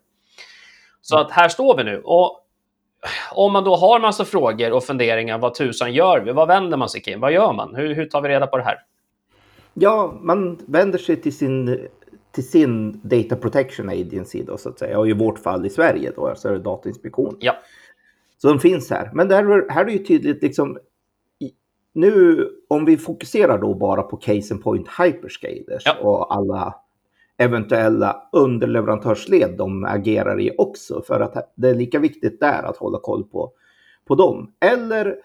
Så 1.01 1.17
att 1.17 1.31
här 1.31 1.49
står 1.49 1.77
vi 1.77 1.83
nu. 1.83 2.01
Och 2.03 2.45
om 3.31 3.53
man 3.53 3.63
då 3.63 3.75
har 3.75 3.99
massa 3.99 4.25
frågor 4.25 4.71
och 4.71 4.83
funderingar, 4.83 5.37
vad 5.37 5.53
tusan 5.53 5.93
gör 5.93 6.19
vi? 6.19 6.31
Vad 6.31 6.47
vänder 6.47 6.77
man 6.77 6.89
sig 6.89 7.01
Kim? 7.01 7.19
Vad 7.19 7.31
gör 7.31 7.53
man? 7.53 7.75
Hur, 7.75 7.95
hur 7.95 8.05
tar 8.05 8.21
vi 8.21 8.29
reda 8.29 8.47
på 8.47 8.57
det 8.57 8.63
här? 8.63 8.77
Ja, 9.73 10.17
man 10.21 10.57
vänder 10.65 10.99
sig 10.99 11.15
till 11.15 11.37
sin, 11.37 11.87
till 12.31 12.49
sin 12.49 13.01
Data 13.03 13.35
Protection 13.35 13.89
Agency 13.89 14.43
då 14.43 14.57
så 14.57 14.69
att 14.69 14.79
säga. 14.79 14.99
Och 14.99 15.09
i 15.09 15.13
vårt 15.13 15.39
fall 15.39 15.65
i 15.65 15.69
Sverige 15.69 16.11
då, 16.15 16.33
så 16.35 16.47
är 16.47 16.51
det 16.51 16.59
Datainspektionen. 16.59 17.37
Ja. 17.39 17.55
Så 18.37 18.47
de 18.47 18.59
finns 18.59 18.89
här. 18.89 19.09
Men 19.13 19.27
där, 19.27 19.71
här 19.71 19.85
är 19.85 19.89
ju 19.89 19.97
tydligt 19.97 20.43
liksom 20.43 20.77
nu 21.93 22.47
om 22.67 22.85
vi 22.85 22.97
fokuserar 22.97 23.57
då 23.57 23.73
bara 23.73 24.01
på 24.01 24.17
case 24.17 24.53
and 24.53 24.63
point 24.63 24.87
hyperscalers 24.99 25.83
ja. 25.85 25.97
och 26.01 26.35
alla 26.35 26.75
eventuella 27.39 28.29
underleverantörsled 28.31 29.57
de 29.57 29.83
agerar 29.83 30.41
i 30.41 30.51
också 30.57 31.01
för 31.01 31.19
att 31.19 31.53
det 31.55 31.69
är 31.69 31.75
lika 31.75 31.99
viktigt 31.99 32.39
där 32.39 32.63
att 32.63 32.77
hålla 32.77 32.99
koll 32.99 33.23
på, 33.23 33.51
på 34.07 34.15
dem. 34.15 34.53
Eller 34.59 35.15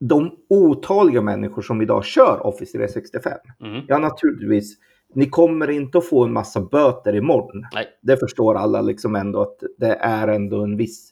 de 0.00 0.36
otaliga 0.48 1.20
människor 1.22 1.62
som 1.62 1.82
idag 1.82 2.04
kör 2.04 2.46
Office 2.46 2.72
365. 2.72 3.32
Mm. 3.60 3.82
Ja, 3.88 3.98
naturligtvis. 3.98 4.76
Ni 5.14 5.28
kommer 5.28 5.70
inte 5.70 5.98
att 5.98 6.06
få 6.08 6.24
en 6.24 6.32
massa 6.32 6.60
böter 6.60 7.14
imorgon. 7.14 7.66
Nej. 7.74 7.86
Det 8.02 8.16
förstår 8.16 8.54
alla 8.54 8.80
liksom 8.80 9.16
ändå 9.16 9.42
att 9.42 9.62
det 9.78 9.94
är 9.94 10.28
ändå 10.28 10.62
en 10.62 10.76
viss 10.76 11.10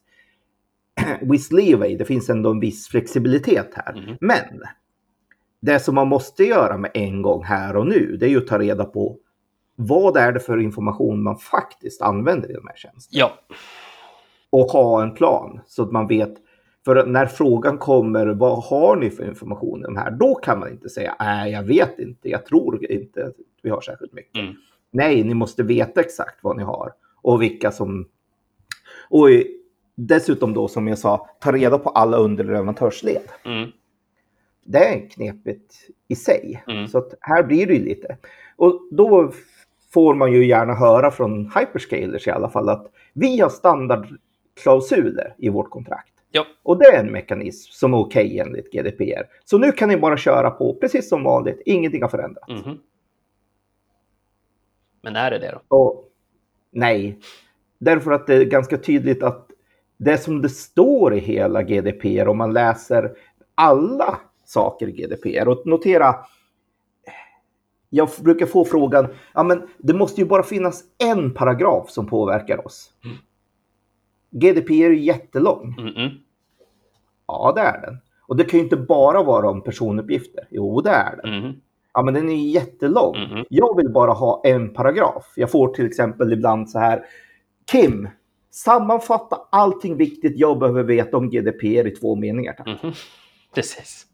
viss 1.23 1.53
leeway. 1.53 1.97
Det 1.97 2.05
finns 2.05 2.31
ändå 2.31 2.51
en 2.51 2.61
viss 2.61 2.89
flexibilitet 2.89 3.71
här. 3.75 3.93
Mm. 3.93 4.17
Men 4.21 4.63
det 5.61 5.79
som 5.79 5.95
man 5.95 6.09
måste 6.09 6.45
göra 6.45 6.77
med 6.77 6.91
en 6.95 7.23
gång 7.23 7.45
här 7.45 7.77
och 7.77 7.87
nu, 7.87 8.17
det 8.21 8.27
är 8.27 8.31
ju 8.31 8.39
att 8.39 8.47
ta 8.47 8.59
reda 8.59 8.85
på 8.85 9.19
vad 9.81 10.17
är 10.17 10.33
det 10.33 10.41
för 10.41 10.59
information 10.59 11.23
man 11.23 11.37
faktiskt 11.37 12.03
använder 12.03 12.51
i 12.51 12.55
de 12.55 12.67
här 12.67 12.77
tjänsterna. 12.77 13.21
Ja. 13.21 13.33
Och 14.51 14.67
ha 14.67 15.03
en 15.03 15.15
plan 15.15 15.61
så 15.67 15.83
att 15.83 15.93
man 15.93 16.07
vet. 16.07 16.35
För 16.85 17.07
när 17.07 17.27
frågan 17.27 17.79
kommer, 17.79 18.27
vad 18.27 18.65
har 18.65 18.97
ni 18.97 19.11
för 19.11 19.29
information 19.29 19.81
i 19.81 19.83
de 19.83 19.97
här? 19.97 20.11
Då 20.11 20.35
kan 20.35 20.59
man 20.59 20.71
inte 20.71 20.89
säga, 20.89 21.17
nej, 21.19 21.53
jag 21.53 21.63
vet 21.63 21.99
inte, 21.99 22.29
jag 22.29 22.47
tror 22.47 22.93
inte 22.93 23.25
att 23.25 23.35
vi 23.63 23.71
har 23.71 23.81
särskilt 23.81 24.13
mycket. 24.13 24.43
Mm. 24.43 24.55
Nej, 24.91 25.25
ni 25.25 25.35
måste 25.35 25.63
veta 25.63 26.01
exakt 26.01 26.39
vad 26.43 26.57
ni 26.57 26.63
har 26.63 26.93
och 27.23 27.43
vilka 27.43 27.71
som... 27.71 28.09
Och 29.09 29.29
dessutom 29.97 30.55
då, 30.55 30.69
som 30.69 30.89
jag 30.89 30.99
sa, 30.99 31.29
ta 31.41 31.53
reda 31.53 31.79
på 31.79 31.91
alla 31.91 32.17
underleverantörsled. 32.17 33.23
Mm 33.45 33.71
det 34.71 34.79
är 34.79 35.09
knepigt 35.09 35.75
i 36.09 36.17
sig. 36.17 36.63
Mm. 36.67 36.89
Så 36.89 36.99
att 36.99 37.15
här 37.21 37.43
blir 37.43 37.67
det 37.67 37.75
ju 37.75 37.85
lite. 37.85 38.17
Och 38.57 38.89
då 38.91 39.33
får 39.93 40.15
man 40.15 40.33
ju 40.33 40.47
gärna 40.47 40.75
höra 40.75 41.11
från 41.11 41.53
hyperscalers 41.55 42.27
i 42.27 42.31
alla 42.31 42.51
fall 42.51 42.69
att 42.69 42.87
vi 43.13 43.41
har 43.41 43.49
standardklausuler 43.49 45.35
i 45.39 45.49
vårt 45.49 45.71
kontrakt. 45.71 46.13
Ja. 46.31 46.47
Och 46.63 46.79
det 46.79 46.85
är 46.85 47.01
en 47.01 47.13
mekanism 47.13 47.73
som 47.73 47.95
är 47.95 47.99
okej 47.99 48.27
okay 48.27 48.39
enligt 48.39 48.73
GDPR. 48.73 49.27
Så 49.45 49.59
nu 49.59 49.73
kan 49.73 49.89
ni 49.89 49.97
bara 49.97 50.17
köra 50.17 50.51
på 50.51 50.75
precis 50.75 51.09
som 51.09 51.25
vanligt. 51.25 51.63
Ingenting 51.65 52.03
har 52.03 52.09
förändrats. 52.09 52.65
Mm. 52.65 52.79
Men 55.03 55.17
är 55.17 55.31
det 55.31 55.39
det 55.39 55.59
då? 55.69 55.77
Och, 55.77 56.05
nej, 56.71 57.19
därför 57.79 58.13
att 58.13 58.27
det 58.27 58.35
är 58.35 58.45
ganska 58.45 58.79
tydligt 58.79 59.23
att 59.23 59.47
det 59.97 60.19
som 60.19 60.43
det 60.43 60.49
står 60.49 61.15
i 61.15 61.19
hela 61.19 61.63
GDPR 61.63 62.29
om 62.29 62.39
man 62.39 62.53
läser 62.53 63.17
alla 63.55 64.21
saker 64.45 64.89
i 64.89 64.93
GDPR. 64.93 65.49
Och 65.49 65.67
notera, 65.67 66.15
jag 67.91 68.09
brukar 68.21 68.47
få 68.47 68.65
frågan, 68.65 69.09
ja 69.35 69.43
men 69.43 69.63
det 69.79 69.95
måste 69.95 70.21
ju 70.21 70.27
bara 70.27 70.43
finnas 70.43 70.85
en 70.99 71.35
paragraf 71.35 71.91
som 71.91 72.07
påverkar 72.07 72.67
oss. 72.67 72.91
Mm. 73.05 73.17
GDPR 74.31 74.73
är 74.73 74.91
ju 74.91 75.01
jättelång. 75.01 75.75
Mm 75.79 75.95
-mm. 75.95 76.11
Ja, 77.27 77.53
det 77.57 77.61
är 77.61 77.81
den. 77.81 77.99
Och 78.27 78.37
det 78.37 78.45
kan 78.45 78.59
ju 78.59 78.65
inte 78.65 78.77
bara 78.77 79.23
vara 79.23 79.51
om 79.51 79.63
personuppgifter. 79.63 80.47
Jo, 80.51 80.81
det 80.81 80.91
är 80.91 81.17
den. 81.23 81.35
Mm. 81.35 81.53
Ja, 81.95 82.03
men 82.03 82.15
den 82.15 82.29
är 82.29 82.49
jättelång. 82.49 83.17
Mm. 83.17 83.45
Jag 83.49 83.77
vill 83.77 83.89
bara 83.93 84.13
ha 84.13 84.43
en 84.45 84.73
paragraf. 84.73 85.33
Jag 85.37 85.51
får 85.51 85.69
till 85.69 85.87
exempel 85.87 86.33
ibland 86.33 86.71
så 86.71 86.79
här. 86.79 87.05
Kim, 87.73 88.09
sammanfatta 88.51 89.37
allting 89.51 89.97
viktigt 89.97 90.39
jag 90.39 90.59
behöver 90.59 90.83
veta 90.83 91.17
om 91.17 91.31
GDPR 91.31 91.87
i 91.87 91.97
två 92.01 92.17
meningar. 92.17 92.53
Tack. 92.53 92.67
Mm. 92.67 92.95
Precis. 93.55 94.07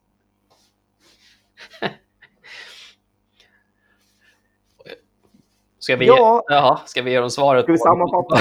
Ska 5.87 5.97
vi, 5.97 6.07
ja. 6.07 6.45
Jaha, 6.49 6.81
ska 6.87 7.03
vi 7.03 7.11
ge 7.11 7.21
dem 7.21 7.31
svaret? 7.31 7.63
Ska 7.63 7.73
vi 7.73 7.79
sammanfatta? 7.79 8.41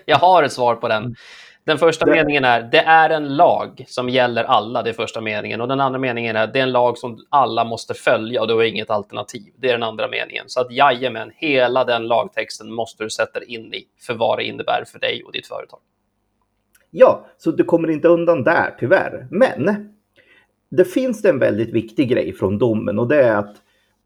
jag 0.04 0.16
har 0.16 0.42
ett 0.42 0.52
svar 0.52 0.74
på 0.74 0.88
den. 0.88 1.14
Den 1.64 1.78
första 1.78 2.04
det... 2.04 2.12
meningen 2.12 2.44
är, 2.44 2.62
det 2.62 2.78
är 2.78 3.10
en 3.10 3.36
lag 3.36 3.84
som 3.86 4.08
gäller 4.08 4.44
alla, 4.44 4.82
det 4.82 4.90
är 4.90 4.94
första 4.94 5.20
meningen. 5.20 5.60
Och 5.60 5.68
den 5.68 5.80
andra 5.80 5.98
meningen 5.98 6.36
är, 6.36 6.46
det 6.46 6.58
är 6.58 6.62
en 6.62 6.72
lag 6.72 6.98
som 6.98 7.18
alla 7.30 7.64
måste 7.64 7.94
följa 7.94 8.40
och 8.40 8.48
då 8.48 8.58
är 8.58 8.66
inget 8.66 8.90
alternativ. 8.90 9.52
Det 9.56 9.68
är 9.68 9.72
den 9.72 9.82
andra 9.82 10.08
meningen. 10.08 10.44
Så 10.46 10.60
att 10.60 10.70
jajamän, 10.70 11.30
hela 11.36 11.84
den 11.84 12.06
lagtexten 12.06 12.72
måste 12.72 13.04
du 13.04 13.10
sätta 13.10 13.44
in 13.44 13.74
i 13.74 13.84
för 14.06 14.14
vad 14.14 14.38
det 14.38 14.44
innebär 14.44 14.84
för 14.86 14.98
dig 14.98 15.22
och 15.24 15.32
ditt 15.32 15.46
företag. 15.46 15.80
Ja, 16.90 17.26
så 17.38 17.50
du 17.50 17.64
kommer 17.64 17.90
inte 17.90 18.08
undan 18.08 18.44
där 18.44 18.76
tyvärr. 18.78 19.26
Men 19.30 19.92
det 20.70 20.84
finns 20.84 21.24
en 21.24 21.38
väldigt 21.38 21.70
viktig 21.74 22.08
grej 22.08 22.32
från 22.32 22.58
domen 22.58 22.98
och 22.98 23.08
det 23.08 23.22
är 23.22 23.36
att 23.36 23.56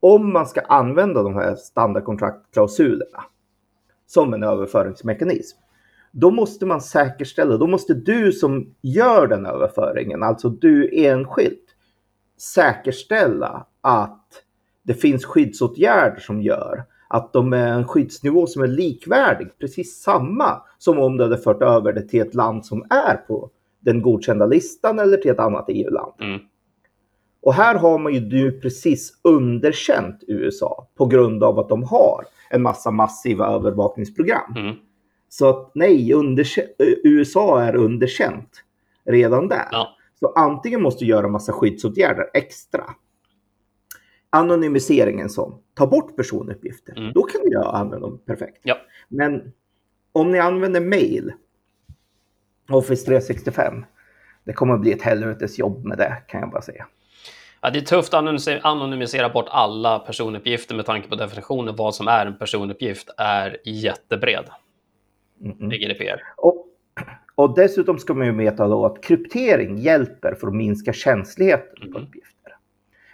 om 0.02 0.32
man 0.32 0.46
ska 0.46 0.60
använda 0.60 1.22
de 1.22 1.34
här 1.34 1.54
standardkontraktklausulerna 1.54 3.24
som 4.06 4.34
en 4.34 4.42
överföringsmekanism, 4.42 5.58
då 6.12 6.30
måste 6.30 6.66
man 6.66 6.80
säkerställa, 6.80 7.56
då 7.56 7.66
måste 7.66 7.94
du 7.94 8.32
som 8.32 8.74
gör 8.80 9.26
den 9.26 9.46
överföringen, 9.46 10.22
alltså 10.22 10.48
du 10.48 10.90
enskilt, 10.92 11.64
säkerställa 12.38 13.66
att 13.80 14.26
det 14.82 14.94
finns 14.94 15.24
skyddsåtgärder 15.24 16.20
som 16.20 16.42
gör 16.42 16.84
att 17.08 17.32
de 17.32 17.52
är 17.52 17.72
en 17.72 17.88
skyddsnivå 17.88 18.46
som 18.46 18.62
är 18.62 18.66
likvärdig, 18.66 19.48
precis 19.58 20.02
samma 20.02 20.62
som 20.78 20.98
om 20.98 21.16
du 21.16 21.22
hade 21.22 21.38
fört 21.38 21.62
över 21.62 21.92
det 21.92 22.02
till 22.02 22.20
ett 22.20 22.34
land 22.34 22.66
som 22.66 22.86
är 22.90 23.16
på 23.16 23.50
den 23.80 24.02
godkända 24.02 24.46
listan 24.46 24.98
eller 24.98 25.16
till 25.16 25.30
ett 25.30 25.38
annat 25.38 25.64
EU-land. 25.68 26.12
Mm. 26.20 26.40
Och 27.42 27.54
här 27.54 27.74
har 27.74 27.98
man 27.98 28.14
ju 28.14 28.20
nu 28.20 28.52
precis 28.52 29.20
underkänt 29.22 30.24
USA 30.26 30.88
på 30.94 31.06
grund 31.06 31.44
av 31.44 31.58
att 31.58 31.68
de 31.68 31.82
har 31.82 32.24
en 32.50 32.62
massa 32.62 32.90
massiva 32.90 33.46
övervakningsprogram. 33.46 34.56
Mm. 34.56 34.76
Så 35.28 35.48
att 35.48 35.70
nej, 35.74 36.12
USA 37.04 37.62
är 37.62 37.76
underkänt 37.76 38.64
redan 39.04 39.48
där. 39.48 39.68
Ja. 39.70 39.96
Så 40.20 40.32
antingen 40.32 40.82
måste 40.82 41.04
du 41.04 41.08
göra 41.10 41.28
massa 41.28 41.52
skyddsåtgärder 41.52 42.30
extra. 42.34 42.84
Anonymiseringen 44.30 45.28
som, 45.28 45.58
ta 45.74 45.86
bort 45.86 46.16
personuppgifter. 46.16 46.98
Mm. 46.98 47.12
Då 47.12 47.22
kan 47.22 47.40
du 47.44 47.58
använda 47.58 48.06
dem 48.06 48.18
perfekt. 48.26 48.60
Ja. 48.62 48.76
Men 49.08 49.52
om 50.12 50.30
ni 50.30 50.38
använder 50.38 50.80
mail, 50.80 51.32
Office 52.70 53.06
365, 53.06 53.84
det 54.44 54.52
kommer 54.52 54.74
att 54.74 54.80
bli 54.80 54.92
ett 54.92 55.02
helvetes 55.02 55.58
jobb 55.58 55.84
med 55.84 55.98
det 55.98 56.22
kan 56.28 56.40
jag 56.40 56.50
bara 56.50 56.62
säga. 56.62 56.86
Ja, 57.64 57.70
det 57.70 57.78
är 57.78 57.82
tufft 57.82 58.14
att 58.14 58.64
anonymisera 58.64 59.28
bort 59.28 59.46
alla 59.48 59.98
personuppgifter 59.98 60.74
med 60.74 60.86
tanke 60.86 61.08
på 61.08 61.14
definitionen 61.14 61.76
vad 61.76 61.94
som 61.94 62.08
är 62.08 62.26
en 62.26 62.38
personuppgift 62.38 63.10
är 63.16 63.56
jättebred 63.64 64.44
mm. 65.40 65.72
i 65.72 65.78
GDPR. 65.78 66.22
Och, 66.36 66.66
och 67.34 67.54
dessutom 67.54 67.98
ska 67.98 68.14
man 68.14 68.26
ju 68.26 68.36
veta 68.36 68.68
då 68.68 68.86
att 68.86 69.02
kryptering 69.04 69.78
hjälper 69.78 70.34
för 70.34 70.46
att 70.46 70.54
minska 70.54 70.92
känsligheten 70.92 71.82
mm. 71.82 71.92
på 71.92 71.98
uppgifter. 71.98 72.56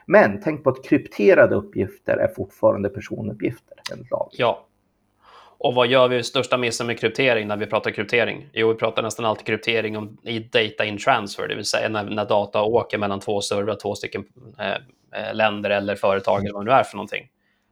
Men 0.06 0.40
tänk 0.40 0.64
på 0.64 0.70
att 0.70 0.84
krypterade 0.84 1.54
uppgifter 1.54 2.16
är 2.16 2.28
fortfarande 2.28 2.88
personuppgifter 2.88 3.76
enligt 3.92 4.10
lag. 4.10 4.28
Ja, 4.32 4.67
och 5.58 5.74
vad 5.74 5.86
gör 5.86 6.08
vi 6.08 6.22
största 6.22 6.56
missen 6.56 6.86
med 6.86 6.98
kryptering 6.98 7.48
när 7.48 7.56
vi 7.56 7.66
pratar 7.66 7.90
kryptering? 7.90 8.48
Jo, 8.52 8.68
vi 8.68 8.74
pratar 8.74 9.02
nästan 9.02 9.24
alltid 9.24 9.46
kryptering 9.46 9.96
om, 9.96 10.18
i 10.22 10.38
data 10.38 10.84
in 10.84 10.98
transfer, 10.98 11.48
det 11.48 11.54
vill 11.54 11.64
säga 11.64 11.88
när, 11.88 12.04
när 12.04 12.24
data 12.24 12.62
åker 12.62 12.98
mellan 12.98 13.20
två 13.20 13.40
servrar, 13.40 13.74
två 13.74 13.94
stycken 13.94 14.24
eh, 14.58 14.72
eh, 15.20 15.34
länder 15.34 15.70
eller 15.70 15.96
företag 15.96 16.40
eller 16.40 16.52
vad 16.52 16.66
det 16.66 16.70
nu 16.70 16.76
är 16.76 16.82
för 16.82 16.96
någonting. 16.96 17.28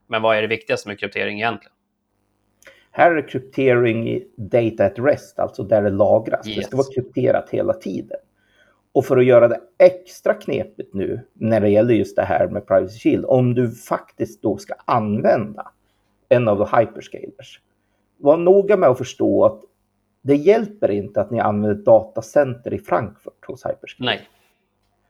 Men 0.07 0.21
vad 0.21 0.37
är 0.37 0.41
det 0.41 0.47
viktigaste 0.47 0.89
med 0.89 0.99
kryptering 0.99 1.37
egentligen? 1.37 1.73
Här 2.91 3.11
är 3.11 3.27
kryptering 3.27 4.23
data 4.37 4.85
at 4.85 4.99
rest, 4.99 5.39
alltså 5.39 5.63
där 5.63 5.81
det 5.81 5.89
lagras. 5.89 6.47
Yes. 6.47 6.55
Det 6.55 6.63
ska 6.63 6.77
vara 6.77 6.93
krypterat 6.93 7.49
hela 7.49 7.73
tiden. 7.73 8.17
Och 8.91 9.05
för 9.05 9.17
att 9.17 9.25
göra 9.25 9.47
det 9.47 9.59
extra 9.79 10.33
knepigt 10.33 10.93
nu 10.93 11.21
när 11.33 11.61
det 11.61 11.69
gäller 11.69 11.93
just 11.93 12.15
det 12.15 12.23
här 12.23 12.47
med 12.47 12.67
Privacy 12.67 12.99
Shield, 12.99 13.25
om 13.25 13.53
du 13.53 13.71
faktiskt 13.71 14.41
då 14.41 14.57
ska 14.57 14.73
använda 14.85 15.71
en 16.29 16.47
av 16.47 16.57
de 16.57 16.79
hyperscalers, 16.79 17.61
var 18.17 18.37
noga 18.37 18.77
med 18.77 18.89
att 18.89 18.97
förstå 18.97 19.45
att 19.45 19.61
det 20.21 20.35
hjälper 20.35 20.91
inte 20.91 21.21
att 21.21 21.31
ni 21.31 21.39
använder 21.39 21.83
datacenter 21.83 22.73
i 22.73 22.79
Frankfurt 22.79 23.45
hos 23.47 23.65
hyperscalers. 23.65 23.97
Nej. 23.99 24.29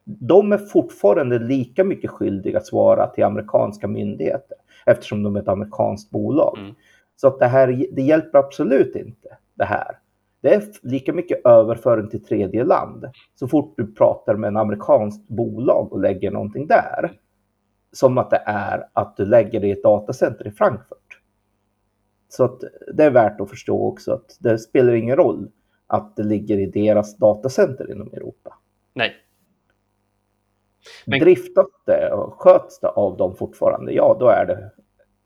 De 0.04 0.52
är 0.52 0.58
fortfarande 0.58 1.40
lika 1.40 1.84
mycket 1.84 2.10
skyldiga 2.10 2.58
att 2.58 2.66
svara 2.66 3.08
till 3.08 3.24
amerikanska 3.24 3.88
myndigheter 3.88 4.58
eftersom 4.86 5.24
de 5.24 5.36
är 5.36 5.40
ett 5.40 5.48
amerikanskt 5.48 6.10
bolag. 6.10 6.58
Mm. 6.58 6.76
Så 7.16 7.28
att 7.28 7.40
det 7.40 7.46
här, 7.46 7.86
det 7.92 8.02
hjälper 8.02 8.40
absolut 8.40 8.96
inte 8.96 9.38
det 9.54 9.66
här. 9.66 10.00
Det 10.42 10.54
är 10.54 10.64
lika 10.82 11.14
mycket 11.14 11.46
överföring 11.46 12.10
till 12.10 12.24
tredje 12.26 12.64
land 12.64 13.06
så 13.36 13.48
fort 13.48 13.74
du 13.78 13.94
pratar 13.94 14.36
med 14.36 14.48
en 14.48 14.58
amerikanskt 14.58 15.28
bolag 15.28 15.94
och 15.94 16.00
lägger 16.00 16.32
någonting 16.32 16.68
där. 16.68 17.12
Som 17.92 18.18
att 18.18 18.30
det 18.30 18.44
är 18.46 18.88
att 18.94 19.18
du 19.18 19.26
lägger 19.26 19.60
det 19.60 19.68
i 19.68 19.72
ett 19.72 19.84
datacenter 19.84 20.48
i 20.48 20.52
Frankfurt. 20.52 21.17
Så 22.30 22.44
att 22.44 22.64
det 22.94 23.04
är 23.04 23.12
värt 23.12 23.42
att 23.42 23.50
förstå 23.50 23.88
också 23.88 24.14
att 24.14 24.38
det 24.40 24.60
spelar 24.60 24.94
ingen 24.94 25.16
roll 25.16 25.52
att 25.88 26.16
det 26.16 26.24
ligger 26.24 26.58
i 26.58 26.66
deras 26.66 27.18
datacenter 27.18 27.92
inom 27.92 28.08
Europa. 28.14 28.54
Nej. 28.94 29.16
Men... 31.06 31.20
Driftas 31.20 31.68
det 31.86 32.12
och 32.12 32.34
sköts 32.42 32.80
det 32.80 32.88
av 32.88 33.18
dem 33.18 33.36
fortfarande, 33.36 33.92
ja 33.92 34.18
då 34.20 34.28
är 34.28 34.46
det, 34.46 34.72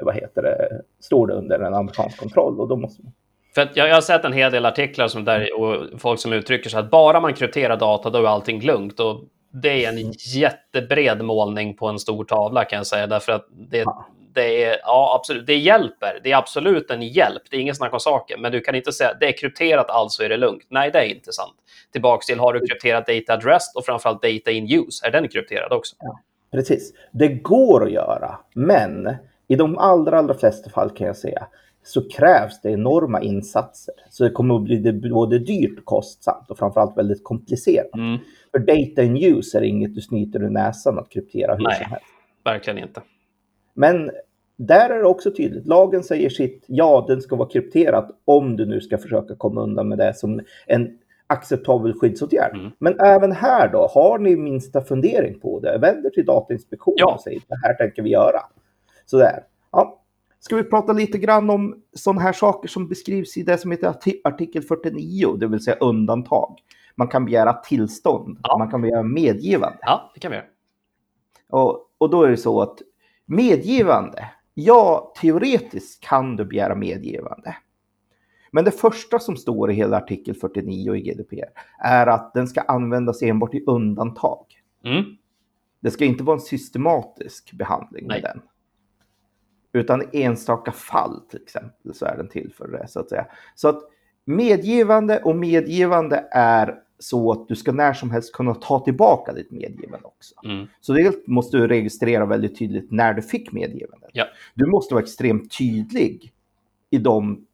vad 0.04 0.16
heter 0.16 0.42
det, 0.42 0.82
står 1.00 1.28
det 1.28 1.34
under 1.34 1.60
en 1.60 1.74
amerikansk 1.74 2.20
kontroll 2.20 2.60
och 2.60 2.68
då 2.68 2.76
måste 2.76 3.04
man 3.04 3.14
för 3.56 3.70
jag, 3.74 3.90
jag, 3.90 3.94
har 3.94 4.02
sett 4.02 4.26
en 4.26 4.34
hel 4.34 4.52
del 4.52 4.66
artiklar 4.66 5.08
som 5.08 5.26
där, 5.26 5.60
och 5.60 6.02
folk 6.02 6.20
som 6.20 6.34
uttrycker 6.34 6.70
sig 6.70 6.80
att 6.80 6.92
bara 6.92 7.20
man 7.20 7.34
krypterar 7.34 7.78
data 7.78 8.10
då 8.10 8.20
är 8.20 8.28
allting 8.28 8.62
lugnt. 8.62 9.00
Och 9.00 9.24
det 9.52 9.86
är 9.86 9.90
en 9.90 10.12
jättebred 10.12 11.22
målning 11.22 11.74
på 11.74 11.88
en 11.88 12.00
stor 12.00 12.24
tavla 12.24 12.66
kan 12.66 12.78
jag 12.78 12.88
säga. 12.88 13.08
Därför 13.08 13.32
att 13.32 13.48
det, 13.52 13.86
det, 14.34 14.64
är, 14.64 14.80
ja, 14.84 15.16
absolut, 15.20 15.48
det 15.48 15.58
hjälper. 15.58 16.20
Det 16.24 16.32
är 16.32 16.38
absolut 16.38 16.92
en 16.92 17.02
hjälp. 17.02 17.42
Det 17.50 17.58
är 17.58 17.62
ingen 17.62 17.76
snack 17.76 17.94
om 17.94 18.00
saken. 18.00 18.42
Men 18.42 18.52
du 18.52 18.62
kan 18.62 18.76
inte 18.76 18.92
säga 18.92 19.14
det 19.20 19.28
är 19.28 19.38
krypterat, 19.38 19.90
alltså 19.90 20.24
är 20.24 20.30
det 20.30 20.38
lugnt. 20.38 20.66
Nej, 20.70 20.92
det 20.92 21.00
är 21.00 21.06
inte 21.06 21.34
sant. 21.34 21.56
Tillbaks 21.92 22.26
till, 22.26 22.40
har 22.40 22.54
du 22.54 22.68
krypterat 22.68 23.08
data 23.08 23.34
addressed 23.34 23.72
och 23.76 23.86
framförallt 23.86 24.22
data 24.22 24.52
in 24.52 24.72
use? 24.72 25.08
Är 25.08 25.12
den 25.12 25.28
krypterad 25.28 25.72
också? 25.72 25.96
Ja, 26.00 26.20
precis. 26.52 26.94
Det 27.12 27.28
går 27.28 27.86
att 27.86 27.92
göra, 27.92 28.40
men 28.54 29.16
i 29.48 29.56
de 29.56 29.78
allra, 29.78 30.18
allra 30.18 30.34
flesta 30.34 30.70
fall 30.70 30.90
kan 30.90 31.08
jag 31.08 31.18
säga 31.18 31.48
så 31.84 32.10
krävs 32.10 32.62
det 32.62 32.72
enorma 32.72 33.22
insatser. 33.22 33.96
Så 34.10 34.24
det 34.24 34.30
kommer 34.30 34.56
att 34.56 34.64
bli 34.64 34.94
både 34.94 35.40
dyrt 35.40 35.80
och 35.80 35.86
kostsamt 35.86 36.50
och 36.50 36.58
framförallt 36.58 36.98
väldigt 36.98 37.24
komplicerat. 37.24 37.96
Mm. 37.96 38.18
För 38.52 38.60
data 38.60 39.04
in 39.04 39.18
use 39.18 39.58
är 39.58 39.62
inget 39.62 39.96
du 39.96 40.02
snyter 40.02 40.44
ur 40.44 40.50
näsan 40.50 41.00
att 41.00 41.10
kryptera 41.10 41.56
hur 41.56 41.64
Nej, 41.64 41.76
som 41.76 41.86
helst. 41.92 42.06
verkligen 42.44 42.80
inte. 42.80 43.02
Men 43.74 44.12
där 44.58 44.90
är 44.90 45.00
det 45.00 45.08
också 45.08 45.32
tydligt. 45.32 45.68
Lagen 45.68 46.04
säger 46.04 46.30
sitt, 46.30 46.64
ja, 46.68 47.06
den 47.08 47.22
ska 47.22 47.36
vara 47.36 47.50
krypterad 47.50 48.12
om 48.26 48.58
du 48.58 48.66
nu 48.66 48.82
ska 48.82 48.98
försöka 48.98 49.36
komma 49.36 49.62
undan 49.62 49.90
med 49.90 49.98
det 49.98 50.14
som 50.14 50.42
en 50.68 50.98
acceptabel 51.28 51.94
skyddsåtgärd. 51.94 52.56
Mm. 52.56 52.72
Men 52.80 53.00
även 53.00 53.32
här 53.32 53.72
då, 53.72 53.88
har 53.94 54.20
ni 54.20 54.36
minsta 54.36 54.82
fundering 54.82 55.40
på 55.40 55.60
det? 55.60 55.78
Vänder 55.78 56.10
till 56.10 56.26
Datainspektionen 56.26 56.96
ja. 56.98 57.14
och 57.14 57.22
säger 57.22 57.42
det 57.48 57.60
här 57.64 57.74
tänker 57.74 58.02
vi 58.02 58.10
göra. 58.10 58.40
Sådär. 59.06 59.44
Ja, 59.72 60.01
Ska 60.44 60.56
vi 60.56 60.64
prata 60.64 60.94
lite 60.94 61.18
grann 61.18 61.50
om 61.50 61.82
sådana 61.94 62.22
här 62.22 62.34
saker 62.34 62.70
som 62.70 62.88
beskrivs 62.88 63.38
i 63.38 63.44
det 63.44 63.58
som 63.58 63.72
heter 63.72 63.96
artikel 64.24 64.62
49, 64.62 65.38
det 65.40 65.48
vill 65.48 65.64
säga 65.64 65.78
undantag. 65.78 66.60
Man 66.96 67.08
kan 67.08 67.26
begära 67.26 67.54
tillstånd, 67.54 68.40
ja. 68.44 68.58
man 68.58 68.72
kan 68.72 68.82
begära 68.82 69.04
medgivande. 69.04 69.78
Ja, 69.82 70.12
det 70.14 70.20
kan 70.20 70.32
vi 70.32 70.38
göra. 70.38 70.48
Och, 71.50 71.90
och 71.98 72.10
då 72.10 72.24
är 72.24 72.30
det 72.30 72.38
så 72.38 72.62
att 72.62 72.82
medgivande, 73.26 74.30
ja, 74.54 75.14
teoretiskt 75.22 76.04
kan 76.04 76.36
du 76.36 76.46
begära 76.46 76.76
medgivande. 76.76 77.56
Men 78.52 78.66
det 78.66 78.72
första 78.72 79.20
som 79.20 79.38
står 79.38 79.72
i 79.72 79.74
hela 79.74 79.98
artikel 79.98 80.36
49 80.36 80.96
i 80.96 81.02
GDPR 81.02 81.50
är 81.80 82.08
att 82.08 82.34
den 82.34 82.48
ska 82.48 82.62
användas 82.62 83.22
enbart 83.22 83.54
i 83.54 83.64
undantag. 83.66 84.46
Mm. 84.86 85.04
Det 85.80 85.92
ska 85.92 86.06
inte 86.06 86.24
vara 86.24 86.36
en 86.36 86.42
systematisk 86.42 87.52
behandling 87.54 88.08
Nej. 88.08 88.22
med 88.22 88.32
den. 88.32 88.42
Utan 89.74 90.04
enstaka 90.12 90.72
fall 90.72 91.22
till 91.30 91.42
exempel 91.42 91.94
så 91.94 92.06
är 92.06 92.18
den 92.18 92.30
till 92.30 92.54
för 92.58 92.68
det 92.68 92.88
så 92.88 93.00
att 93.00 93.10
säga. 93.10 93.26
Så 93.56 93.68
att 93.68 93.82
medgivande 94.26 95.20
och 95.20 95.36
medgivande 95.36 96.28
är 96.32 96.76
så 97.00 97.32
att 97.32 97.48
du 97.48 97.56
ska 97.56 97.72
när 97.72 97.94
som 97.94 98.12
helst 98.12 98.34
kunna 98.34 98.56
ta 98.56 98.80
tillbaka 98.80 99.34
ditt 99.34 99.52
medgivande 99.52 100.08
också. 100.08 100.36
Mm. 100.46 100.68
Så 100.82 100.94
det 100.94 101.28
måste 101.28 101.58
du 101.58 101.68
registrera 101.68 102.26
väldigt 102.26 102.60
tydligt 102.60 102.92
när 102.92 103.14
du 103.14 103.22
fick 103.22 103.52
medgivandet. 103.52 104.10
Ja. 104.14 104.26
Du 104.54 104.66
måste 104.66 104.94
vara 104.94 105.04
extremt 105.04 105.58
tydlig 105.58 106.34
i 106.90 106.98
de 106.98 107.46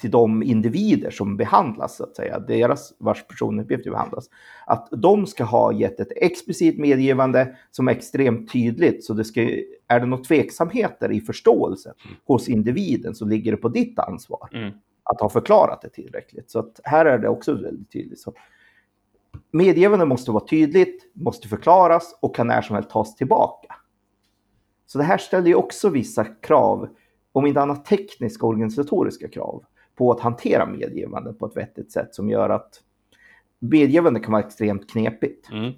till 0.00 0.10
de 0.10 0.42
individer 0.42 1.10
som 1.10 1.36
behandlas, 1.36 1.96
så 1.96 2.04
att 2.04 2.16
säga, 2.16 2.38
deras 2.38 2.94
vars 2.98 3.26
personuppgifter 3.26 3.90
behandlas, 3.90 4.30
att 4.66 4.88
de 4.90 5.26
ska 5.26 5.44
ha 5.44 5.72
gett 5.72 6.00
ett 6.00 6.12
explicit 6.16 6.78
medgivande 6.78 7.56
som 7.70 7.88
är 7.88 7.92
extremt 7.92 8.52
tydligt. 8.52 9.04
Så 9.04 9.14
det 9.14 9.24
ska, 9.24 9.40
är 9.88 10.00
det 10.00 10.06
några 10.06 10.24
tveksamheter 10.24 11.12
i 11.12 11.20
förståelsen 11.20 11.94
mm. 12.04 12.16
hos 12.24 12.48
individen 12.48 13.14
så 13.14 13.24
ligger 13.24 13.52
det 13.52 13.58
på 13.58 13.68
ditt 13.68 13.98
ansvar 13.98 14.48
mm. 14.52 14.72
att 15.02 15.20
ha 15.20 15.28
förklarat 15.28 15.82
det 15.82 15.88
tillräckligt. 15.88 16.50
Så 16.50 16.58
att 16.58 16.80
här 16.84 17.06
är 17.06 17.18
det 17.18 17.28
också 17.28 17.54
väldigt 17.54 17.92
tydligt. 17.92 18.20
Så 18.20 18.34
medgivande 19.50 20.04
måste 20.04 20.30
vara 20.30 20.46
tydligt, 20.46 21.10
måste 21.12 21.48
förklaras 21.48 22.18
och 22.22 22.36
kan 22.36 22.46
när 22.46 22.62
som 22.62 22.74
helst 22.74 22.90
tas 22.90 23.16
tillbaka. 23.16 23.74
Så 24.86 24.98
det 24.98 25.04
här 25.04 25.18
ställer 25.18 25.48
ju 25.48 25.54
också 25.54 25.88
vissa 25.88 26.24
krav, 26.24 26.88
om 27.32 27.46
inte 27.46 27.60
annat 27.60 27.84
tekniska 27.84 28.46
och 28.46 28.50
organisatoriska 28.50 29.28
krav 29.28 29.64
på 30.00 30.10
att 30.10 30.20
hantera 30.20 30.66
medgivande 30.66 31.32
på 31.32 31.46
ett 31.46 31.56
vettigt 31.56 31.92
sätt 31.92 32.14
som 32.14 32.30
gör 32.30 32.50
att 32.50 32.80
medgivande 33.58 34.20
kan 34.20 34.32
vara 34.32 34.42
extremt 34.42 34.90
knepigt. 34.90 35.50
Mm. 35.52 35.72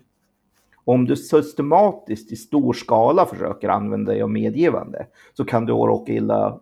Om 0.85 1.05
du 1.05 1.17
systematiskt 1.17 2.33
i 2.33 2.37
stor 2.37 2.73
skala 2.73 3.27
försöker 3.27 3.69
använda 3.69 4.13
dig 4.13 4.23
av 4.23 4.31
medgivande 4.31 5.07
så 5.33 5.45
kan 5.45 5.67
du 5.67 5.73
råka 5.73 6.13
illa 6.13 6.61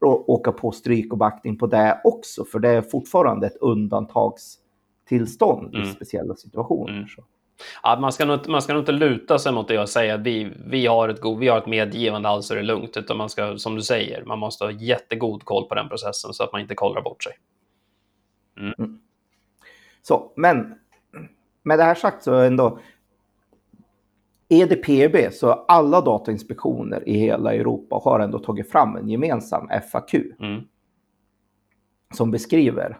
åka 0.00 0.52
på 0.52 0.70
stryk 0.70 1.12
och 1.12 1.18
backning 1.18 1.58
på 1.58 1.66
det 1.66 2.00
också, 2.04 2.44
för 2.44 2.58
det 2.58 2.68
är 2.68 2.82
fortfarande 2.82 3.46
ett 3.46 3.56
undantagstillstånd 3.56 5.74
mm. 5.74 5.88
i 5.88 5.92
speciella 5.92 6.34
situationer. 6.34 6.92
Mm. 6.92 7.06
Ja, 7.82 7.98
man, 8.00 8.12
ska 8.12 8.24
nog, 8.24 8.48
man 8.48 8.62
ska 8.62 8.72
nog 8.72 8.82
inte 8.82 8.92
luta 8.92 9.38
sig 9.38 9.52
mot 9.52 9.68
det 9.68 9.78
och 9.78 9.88
säga 9.88 10.14
att 10.14 10.20
vi, 10.20 10.52
vi, 10.66 10.86
har 10.86 11.08
ett 11.08 11.20
vi 11.38 11.48
har 11.48 11.58
ett 11.58 11.66
medgivande, 11.66 12.28
alltså 12.28 12.54
är 12.54 12.56
det 12.56 12.62
lugnt. 12.62 12.96
Utan 12.96 13.16
man 13.16 13.28
ska, 13.28 13.58
som 13.58 13.74
du 13.74 13.82
säger, 13.82 14.24
man 14.24 14.38
måste 14.38 14.64
ha 14.64 14.70
jättegod 14.70 15.44
koll 15.44 15.68
på 15.68 15.74
den 15.74 15.88
processen 15.88 16.32
så 16.32 16.44
att 16.44 16.52
man 16.52 16.60
inte 16.60 16.74
kollrar 16.74 17.02
bort 17.02 17.22
sig. 17.22 17.32
Mm. 18.58 18.74
Mm. 18.78 19.00
Så, 20.02 20.32
men 20.36 20.74
med 21.62 21.78
det 21.78 21.84
här 21.84 21.94
sagt 21.94 22.22
så 22.22 22.34
ändå 22.34 22.78
EDPB, 24.48 25.32
så 25.32 25.52
alla 25.52 26.00
datainspektioner 26.00 27.08
i 27.08 27.18
hela 27.18 27.54
Europa 27.54 28.00
har 28.04 28.20
ändå 28.20 28.38
tagit 28.38 28.70
fram 28.70 28.96
en 28.96 29.08
gemensam 29.08 29.68
FAQ. 29.92 30.14
Mm. 30.14 30.62
Som 32.14 32.30
beskriver, 32.30 32.98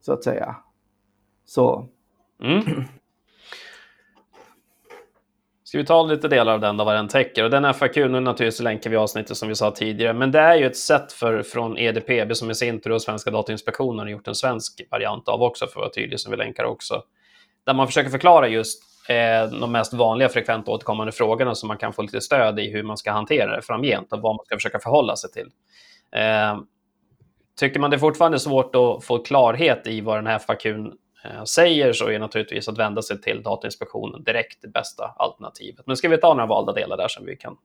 så 0.00 0.12
att 0.12 0.24
säga. 0.24 0.56
Så. 1.44 1.88
Mm. 2.42 2.84
Ska 5.70 5.78
vi 5.78 5.84
ta 5.84 6.02
lite 6.02 6.28
delar 6.28 6.52
av 6.52 6.60
den 6.60 6.76
då, 6.76 6.84
vad 6.84 6.94
den 6.94 7.08
täcker? 7.08 7.44
Och 7.44 7.50
den 7.50 7.74
FAQ, 7.74 7.96
nu 7.96 8.08
naturligtvis 8.08 8.60
länkar 8.60 8.90
vi 8.90 8.96
avsnittet 8.96 9.36
som 9.36 9.48
vi 9.48 9.54
sa 9.54 9.70
tidigare, 9.70 10.12
men 10.12 10.30
det 10.30 10.38
är 10.38 10.56
ju 10.56 10.66
ett 10.66 10.76
sätt 10.76 11.12
för, 11.12 11.42
från 11.42 11.78
EDPB 11.78 12.36
som 12.36 12.50
i 12.50 12.54
sin 12.54 12.80
tur 12.80 12.92
och 12.92 13.02
Svenska 13.02 13.30
Datainspektionen 13.30 13.98
har 13.98 14.08
gjort 14.08 14.28
en 14.28 14.34
svensk 14.34 14.80
variant 14.90 15.28
av 15.28 15.42
också, 15.42 15.66
för 15.66 15.70
att 15.70 15.76
vara 15.76 15.90
tydlig, 15.90 16.20
som 16.20 16.30
vi 16.30 16.36
länkar 16.36 16.64
också. 16.64 17.02
Där 17.66 17.74
man 17.74 17.86
försöker 17.86 18.10
förklara 18.10 18.48
just 18.48 18.82
eh, 19.08 19.60
de 19.60 19.72
mest 19.72 19.92
vanliga 19.92 20.28
frekvent 20.28 20.68
återkommande 20.68 21.12
frågorna 21.12 21.54
som 21.54 21.68
man 21.68 21.78
kan 21.78 21.92
få 21.92 22.02
lite 22.02 22.20
stöd 22.20 22.58
i 22.58 22.70
hur 22.70 22.82
man 22.82 22.96
ska 22.96 23.12
hantera 23.12 23.56
det 23.56 23.62
framgent 23.62 24.12
och 24.12 24.20
vad 24.20 24.36
man 24.36 24.44
ska 24.44 24.56
försöka 24.56 24.78
förhålla 24.78 25.16
sig 25.16 25.30
till. 25.30 25.48
Eh, 26.12 26.60
tycker 27.60 27.80
man 27.80 27.90
det 27.90 27.96
är 27.96 27.98
fortfarande 27.98 28.38
svårt 28.38 28.74
att 28.74 29.04
få 29.04 29.18
klarhet 29.18 29.86
i 29.86 30.00
vad 30.00 30.18
den 30.18 30.26
här 30.26 30.38
FAQn 30.38 30.92
säger 31.46 31.92
så 31.92 32.08
är 32.08 32.18
naturligtvis 32.18 32.68
att 32.68 32.78
vända 32.78 33.02
sig 33.02 33.20
till 33.20 33.42
Datainspektionen 33.42 34.24
direkt 34.24 34.62
det 34.62 34.68
bästa 34.68 35.14
alternativet. 35.16 35.86
Men 35.86 35.96
ska 35.96 36.08
vi 36.08 36.18
ta 36.18 36.34
några 36.34 36.46
valda 36.46 36.72
delar 36.72 36.96
där 36.96 37.08
som 37.08 37.26
vi 37.26 37.36
kan... 37.36 37.56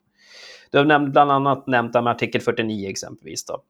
Du 0.71 0.77
har 0.77 0.85
nämnt, 0.85 1.13
bland 1.13 1.31
annat 1.31 1.67
nämnt 1.67 1.93
med 1.93 2.07
artikel 2.07 2.41
49 2.41 2.89
exempelvis. 2.89 3.45
Då. 3.45 3.61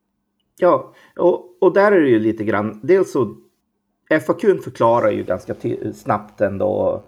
Ja, 0.58 0.93
och, 1.15 1.58
och 1.62 1.74
där 1.74 1.91
är 1.91 2.02
det 2.02 2.10
ju 2.10 2.19
lite 2.19 2.43
grann, 2.43 2.80
dels 2.84 3.12
så 3.12 3.36
FAQ 4.26 4.41
förklarar 4.63 5.12
ju 5.12 5.24
ganska 5.24 5.56
snabbt 5.93 6.41
ändå 6.41 7.04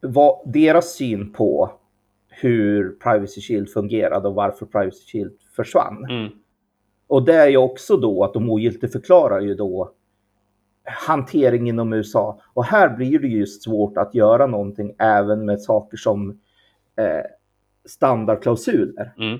vad 0.00 0.52
deras 0.52 0.94
syn 0.94 1.32
på 1.32 1.70
hur 2.28 2.90
Privacy 2.90 3.40
Shield 3.40 3.70
fungerade 3.70 4.28
och 4.28 4.34
varför 4.34 4.66
Privacy 4.66 5.04
Shield 5.12 5.32
försvann. 5.56 6.04
Mm. 6.04 6.32
Och 7.06 7.24
det 7.24 7.34
är 7.34 7.48
ju 7.48 7.56
också 7.56 7.96
då 7.96 8.24
att 8.24 8.34
de 8.34 8.50
ogiltigt 8.50 8.92
förklarar 8.92 9.40
ju 9.40 9.54
då 9.54 9.94
hantering 10.84 11.68
inom 11.68 11.92
USA. 11.92 12.40
Och 12.54 12.64
här 12.64 12.96
blir 12.96 13.18
det 13.18 13.28
just 13.28 13.62
svårt 13.62 13.96
att 13.96 14.14
göra 14.14 14.46
någonting 14.46 14.94
även 14.98 15.44
med 15.44 15.60
saker 15.60 15.96
som 15.96 16.30
eh, 16.96 17.24
standardklausuler. 17.84 19.14
Mm. 19.18 19.38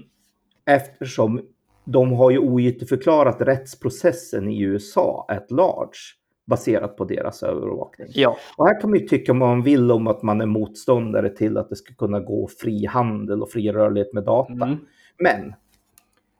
Eftersom 0.64 1.40
de 1.84 2.12
har 2.12 2.30
ju 2.30 2.38
ogiltigförklarat 2.38 3.40
rättsprocessen 3.40 4.48
i 4.48 4.62
USA 4.62 5.26
at 5.28 5.50
large 5.50 5.98
baserat 6.46 6.96
på 6.96 7.04
deras 7.04 7.42
övervakning. 7.42 8.08
Ja. 8.10 8.36
Och 8.56 8.66
här 8.66 8.80
kan 8.80 8.90
man 8.90 8.98
ju 8.98 9.06
tycka 9.06 9.32
vad 9.32 9.48
man 9.48 9.62
vill 9.62 9.90
om 9.90 10.06
att 10.06 10.22
man 10.22 10.40
är 10.40 10.46
motståndare 10.46 11.28
till 11.28 11.56
att 11.56 11.68
det 11.68 11.76
ska 11.76 11.94
kunna 11.94 12.20
gå 12.20 12.48
fri 12.60 12.86
handel 12.86 13.42
och 13.42 13.50
fri 13.50 13.72
rörlighet 13.72 14.12
med 14.12 14.24
data. 14.24 14.52
Mm. 14.52 14.76
Men 15.18 15.54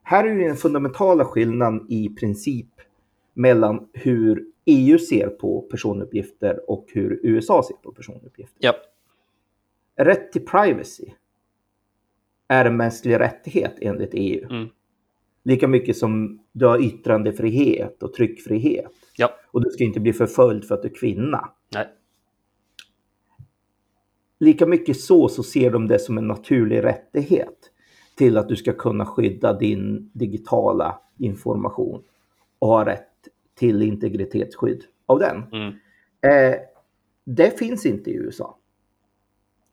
här 0.02 0.24
är 0.24 0.34
ju 0.34 0.44
den 0.44 0.56
fundamentala 0.56 1.24
skillnaden 1.24 1.86
i 1.88 2.08
princip 2.08 2.70
mellan 3.34 3.88
hur 3.92 4.44
EU 4.64 4.98
ser 4.98 5.28
på 5.28 5.60
personuppgifter 5.60 6.70
och 6.70 6.86
hur 6.92 7.20
USA 7.22 7.62
ser 7.62 7.74
på 7.74 7.92
personuppgifter. 7.92 8.58
Ja. 8.58 8.74
Rätt 9.96 10.32
till 10.32 10.46
privacy 10.46 11.06
är 12.48 12.64
en 12.64 12.76
mänsklig 12.76 13.20
rättighet 13.20 13.74
enligt 13.80 14.10
EU. 14.12 14.50
Mm. 14.50 14.68
Lika 15.42 15.68
mycket 15.68 15.96
som 15.96 16.40
du 16.52 16.66
har 16.66 16.82
yttrandefrihet 16.82 18.02
och 18.02 18.12
tryckfrihet. 18.12 18.92
Ja. 19.16 19.30
Och 19.50 19.64
du 19.64 19.70
ska 19.70 19.84
inte 19.84 20.00
bli 20.00 20.12
förföljd 20.12 20.64
för 20.64 20.74
att 20.74 20.82
du 20.82 20.88
är 20.88 20.94
kvinna. 20.94 21.50
Nej. 21.74 21.88
Lika 24.38 24.66
mycket 24.66 25.00
så, 25.00 25.28
så 25.28 25.42
ser 25.42 25.70
de 25.70 25.88
det 25.88 25.98
som 25.98 26.18
en 26.18 26.28
naturlig 26.28 26.84
rättighet 26.84 27.70
till 28.14 28.38
att 28.38 28.48
du 28.48 28.56
ska 28.56 28.72
kunna 28.72 29.06
skydda 29.06 29.52
din 29.52 30.10
digitala 30.12 31.00
information 31.18 32.02
och 32.58 32.68
ha 32.68 32.86
rätt 32.86 33.08
till 33.54 33.82
integritetsskydd 33.82 34.84
av 35.06 35.18
den. 35.18 35.44
Mm. 35.52 35.68
Eh, 36.20 36.58
det 37.24 37.58
finns 37.58 37.86
inte 37.86 38.10
i 38.10 38.14
USA. 38.14 38.58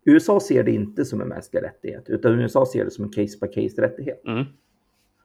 USA 0.06 0.40
ser 0.40 0.64
det 0.64 0.72
inte 0.72 1.06
som 1.06 1.22
en 1.22 1.28
mänsklig 1.28 1.64
rättighet, 1.64 2.10
utan 2.10 2.40
USA 2.40 2.66
ser 2.66 2.86
det 2.86 2.92
som 2.92 3.04
en 3.04 3.12
case 3.12 3.38
by 3.42 3.48
case 3.48 3.82
rättighet. 3.82 4.26
Mm. 4.28 4.46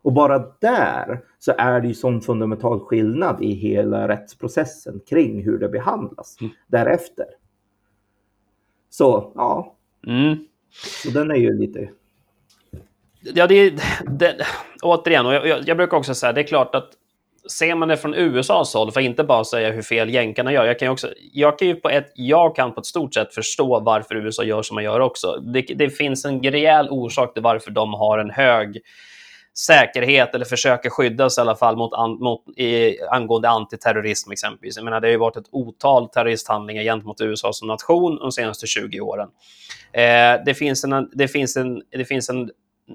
Och 0.02 0.12
bara 0.12 0.38
där 0.60 1.20
så 1.38 1.52
är 1.58 1.80
det 1.80 1.88
ju 1.88 1.94
sån 1.94 2.20
fundamental 2.20 2.80
skillnad 2.80 3.42
i 3.42 3.52
hela 3.52 4.08
rättsprocessen 4.08 5.00
kring 5.08 5.44
hur 5.44 5.58
det 5.58 5.68
behandlas 5.68 6.36
mm. 6.40 6.52
därefter. 6.66 7.26
Så 8.90 9.32
ja, 9.34 9.76
mm. 10.06 10.36
så 11.02 11.10
den 11.10 11.30
är 11.30 11.36
ju 11.36 11.58
lite... 11.58 11.90
Ja, 13.20 13.46
det 13.46 13.54
är 13.54 13.80
det, 14.18 14.36
återigen, 14.82 15.26
och 15.26 15.34
jag, 15.34 15.68
jag 15.68 15.76
brukar 15.76 15.96
också 15.96 16.14
säga, 16.14 16.32
det 16.32 16.40
är 16.40 16.46
klart 16.46 16.74
att 16.74 16.90
ser 17.50 17.74
man 17.74 17.88
det 17.88 17.96
från 17.96 18.14
USAs 18.14 18.74
håll, 18.74 18.92
för 18.92 19.00
att 19.00 19.04
inte 19.04 19.24
bara 19.24 19.44
säga 19.44 19.72
hur 19.72 19.82
fel 19.82 20.14
jänkarna 20.14 20.52
gör. 20.52 20.64
Jag 20.64 20.78
kan, 20.78 20.88
också, 20.88 21.08
jag 21.32 21.58
kan 21.58 21.68
ju 21.68 21.74
på 21.74 21.90
ett, 21.90 22.12
jag 22.14 22.56
kan 22.56 22.74
på 22.74 22.80
ett 22.80 22.86
stort 22.86 23.14
sätt 23.14 23.34
förstå 23.34 23.80
varför 23.80 24.14
USA 24.14 24.44
gör 24.44 24.62
som 24.62 24.74
man 24.74 24.84
gör 24.84 25.00
också. 25.00 25.36
Det, 25.36 25.60
det 25.60 25.90
finns 25.90 26.24
en 26.24 26.42
rejäl 26.42 26.88
orsak 26.90 27.34
till 27.34 27.42
varför 27.42 27.70
de 27.70 27.94
har 27.94 28.18
en 28.18 28.30
hög 28.30 28.80
säkerhet 29.58 30.34
eller 30.34 30.44
försöker 30.44 30.90
skydda 30.90 31.30
sig 31.30 31.42
i 31.42 31.42
alla 31.42 31.56
fall 31.56 31.76
mot, 31.76 31.92
an, 31.92 32.10
mot 32.10 32.58
i, 32.58 33.00
angående 33.10 33.48
antiterrorism 33.48 34.32
exempelvis. 34.32 34.76
Jag 34.76 34.84
menar, 34.84 35.00
det 35.00 35.06
har 35.06 35.12
ju 35.12 35.18
varit 35.18 35.36
ett 35.36 35.48
otal 35.50 36.08
terroristhandlingar 36.08 36.82
gentemot 36.82 37.20
USA 37.20 37.52
som 37.52 37.68
nation 37.68 38.16
de 38.16 38.32
senaste 38.32 38.66
20 38.66 39.00
åren. 39.00 39.28
Eh, 39.92 40.44
det, 40.46 40.54
finns 40.54 40.84
en, 40.84 41.10
det, 41.12 41.28
finns 41.28 41.56
en, 41.56 41.82
det 41.90 42.04
finns 42.04 42.30
en 42.30 42.50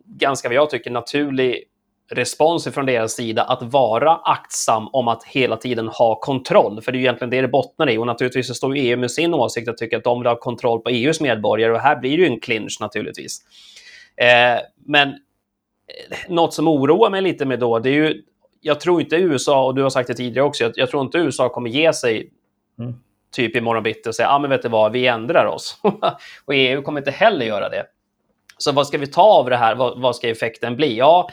ganska, 0.06 0.48
vad 0.48 0.56
jag 0.56 0.70
tycker, 0.70 0.92
naturlig 0.92 1.64
respons 2.12 2.68
från 2.68 2.86
deras 2.86 3.14
sida 3.14 3.44
att 3.44 3.64
vara 3.64 4.16
aktsam 4.16 4.88
om 4.88 5.08
att 5.08 5.24
hela 5.24 5.58
tiden 5.58 5.88
ha 5.88 6.20
kontroll. 6.20 6.82
För 6.82 6.92
det 6.92 6.96
är 6.96 7.00
ju 7.00 7.06
egentligen 7.06 7.30
det 7.30 7.42
det 7.42 7.48
bottnar 7.48 7.90
i. 7.90 7.98
Och 7.98 8.08
naturligtvis 8.08 8.48
så 8.48 8.54
står 8.54 8.76
EU 8.78 8.98
med 8.98 9.12
sin 9.12 9.34
åsikt 9.34 9.70
och 9.70 9.78
tycker 9.78 9.98
att 9.98 10.04
de 10.04 10.20
vill 10.20 10.28
ha 10.28 10.36
kontroll 10.36 10.80
på 10.80 10.90
EUs 10.90 11.22
medborgare. 11.22 11.72
Och 11.72 11.80
här 11.80 11.96
blir 11.96 12.18
det 12.18 12.24
ju 12.24 12.30
en 12.30 12.40
clinch 12.40 12.78
naturligtvis. 12.80 13.42
Eh, 14.16 14.62
men 14.86 15.08
eh, 15.10 15.16
något 16.30 16.54
som 16.54 16.68
oroar 16.68 17.10
mig 17.10 17.22
lite 17.22 17.46
med 17.46 17.60
då, 17.60 17.80
det 17.80 17.90
är 17.90 17.94
ju, 17.94 18.22
jag 18.62 18.80
tror 18.80 19.02
inte 19.02 19.16
USA, 19.16 19.66
och 19.66 19.76
du 19.76 19.84
har 19.84 19.90
sagt 19.90 20.08
det 20.08 20.14
tidigare 20.14 20.48
också, 20.48 20.64
jag, 20.64 20.74
jag 20.76 20.90
tror 20.90 21.04
inte 21.04 21.18
USA 21.18 21.50
kommer 21.50 21.70
ge 21.70 21.94
sig 21.94 22.30
mm. 22.80 22.94
typ 23.36 23.56
imorgon 23.56 23.84
bitti 23.84 24.10
och 24.10 24.16
säga, 24.16 24.28
ja 24.28 24.36
ah, 24.36 24.40
men 24.40 24.50
vet 24.50 24.62
du 24.62 24.70
vad, 24.70 24.92
vi 24.92 25.08
ändrar 25.08 25.46
oss. 25.46 25.78
och 26.46 26.56
EU 26.56 26.82
kommer 26.82 27.00
inte 27.00 27.12
heller 27.12 27.46
göra 27.46 27.70
det. 27.70 27.86
Så 28.58 28.72
vad 28.72 28.88
ska 28.88 28.98
vi 28.98 29.08
ta 29.08 29.22
av 29.22 29.50
det 29.50 29.58
här? 29.58 29.76
Vad, 29.76 30.02
vad 30.02 30.16
ska 30.16 30.30
effekten 30.30 30.76
bli? 30.76 30.98
Ja, 30.98 31.30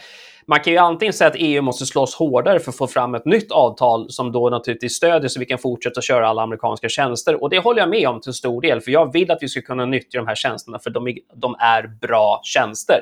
man 0.49 0.61
kan 0.61 0.73
ju 0.73 0.79
antingen 0.79 1.13
säga 1.13 1.29
att 1.29 1.37
EU 1.39 1.63
måste 1.63 1.87
slåss 1.87 2.15
hårdare 2.15 2.61
för 2.61 2.71
att 2.71 2.77
få 2.77 2.87
fram 2.87 3.15
ett 3.15 3.25
nytt 3.25 3.53
avtal 3.53 4.11
som 4.11 4.33
då 4.33 4.51
naturligtvis 4.51 4.95
stödjer 4.95 5.29
så 5.29 5.41
vi 5.41 5.47
kan 5.47 5.59
fortsätta 5.59 6.01
köra 6.01 6.29
alla 6.29 6.43
amerikanska 6.43 6.89
tjänster. 6.89 7.43
Och 7.43 7.51
det 7.51 7.59
håller 7.59 7.81
jag 7.81 7.89
med 7.89 8.09
om 8.09 8.21
till 8.21 8.33
stor 8.33 8.61
del, 8.61 8.81
för 8.81 8.91
jag 8.91 9.13
vill 9.13 9.31
att 9.31 9.39
vi 9.43 9.49
ska 9.49 9.61
kunna 9.61 9.85
nyttja 9.85 10.19
de 10.19 10.27
här 10.27 10.35
tjänsterna 10.35 10.79
för 10.79 10.91
de 10.91 11.09
är, 11.09 11.15
de 11.35 11.57
är 11.59 11.87
bra 11.87 12.41
tjänster. 12.45 13.01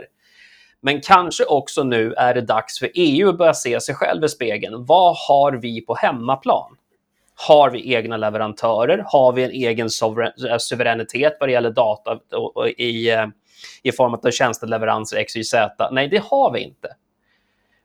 Men 0.81 1.01
kanske 1.01 1.45
också 1.45 1.85
nu 1.85 2.13
är 2.13 2.35
det 2.35 2.41
dags 2.41 2.79
för 2.79 2.91
EU 2.95 3.29
att 3.29 3.39
börja 3.39 3.55
se 3.55 3.81
sig 3.81 3.95
själv 3.95 4.25
i 4.25 4.29
spegeln. 4.29 4.85
Vad 4.85 5.17
har 5.29 5.53
vi 5.53 5.81
på 5.81 5.95
hemmaplan? 5.95 6.77
Har 7.49 7.71
vi 7.71 7.95
egna 7.95 8.17
leverantörer? 8.17 9.05
Har 9.07 9.33
vi 9.33 9.45
en 9.45 9.51
egen 9.51 9.89
eh, 10.51 10.59
suveränitet 10.59 11.37
vad 11.41 11.49
det 11.49 11.53
gäller 11.53 11.71
data 11.71 12.19
i, 12.77 13.11
eh, 13.11 13.27
i 13.83 13.93
form 13.93 14.15
av 14.15 14.31
tjänsteleveranser 14.31 15.25
XYZ? 15.25 15.55
Nej, 15.91 16.09
det 16.09 16.23
har 16.25 16.53
vi 16.53 16.61
inte. 16.61 16.89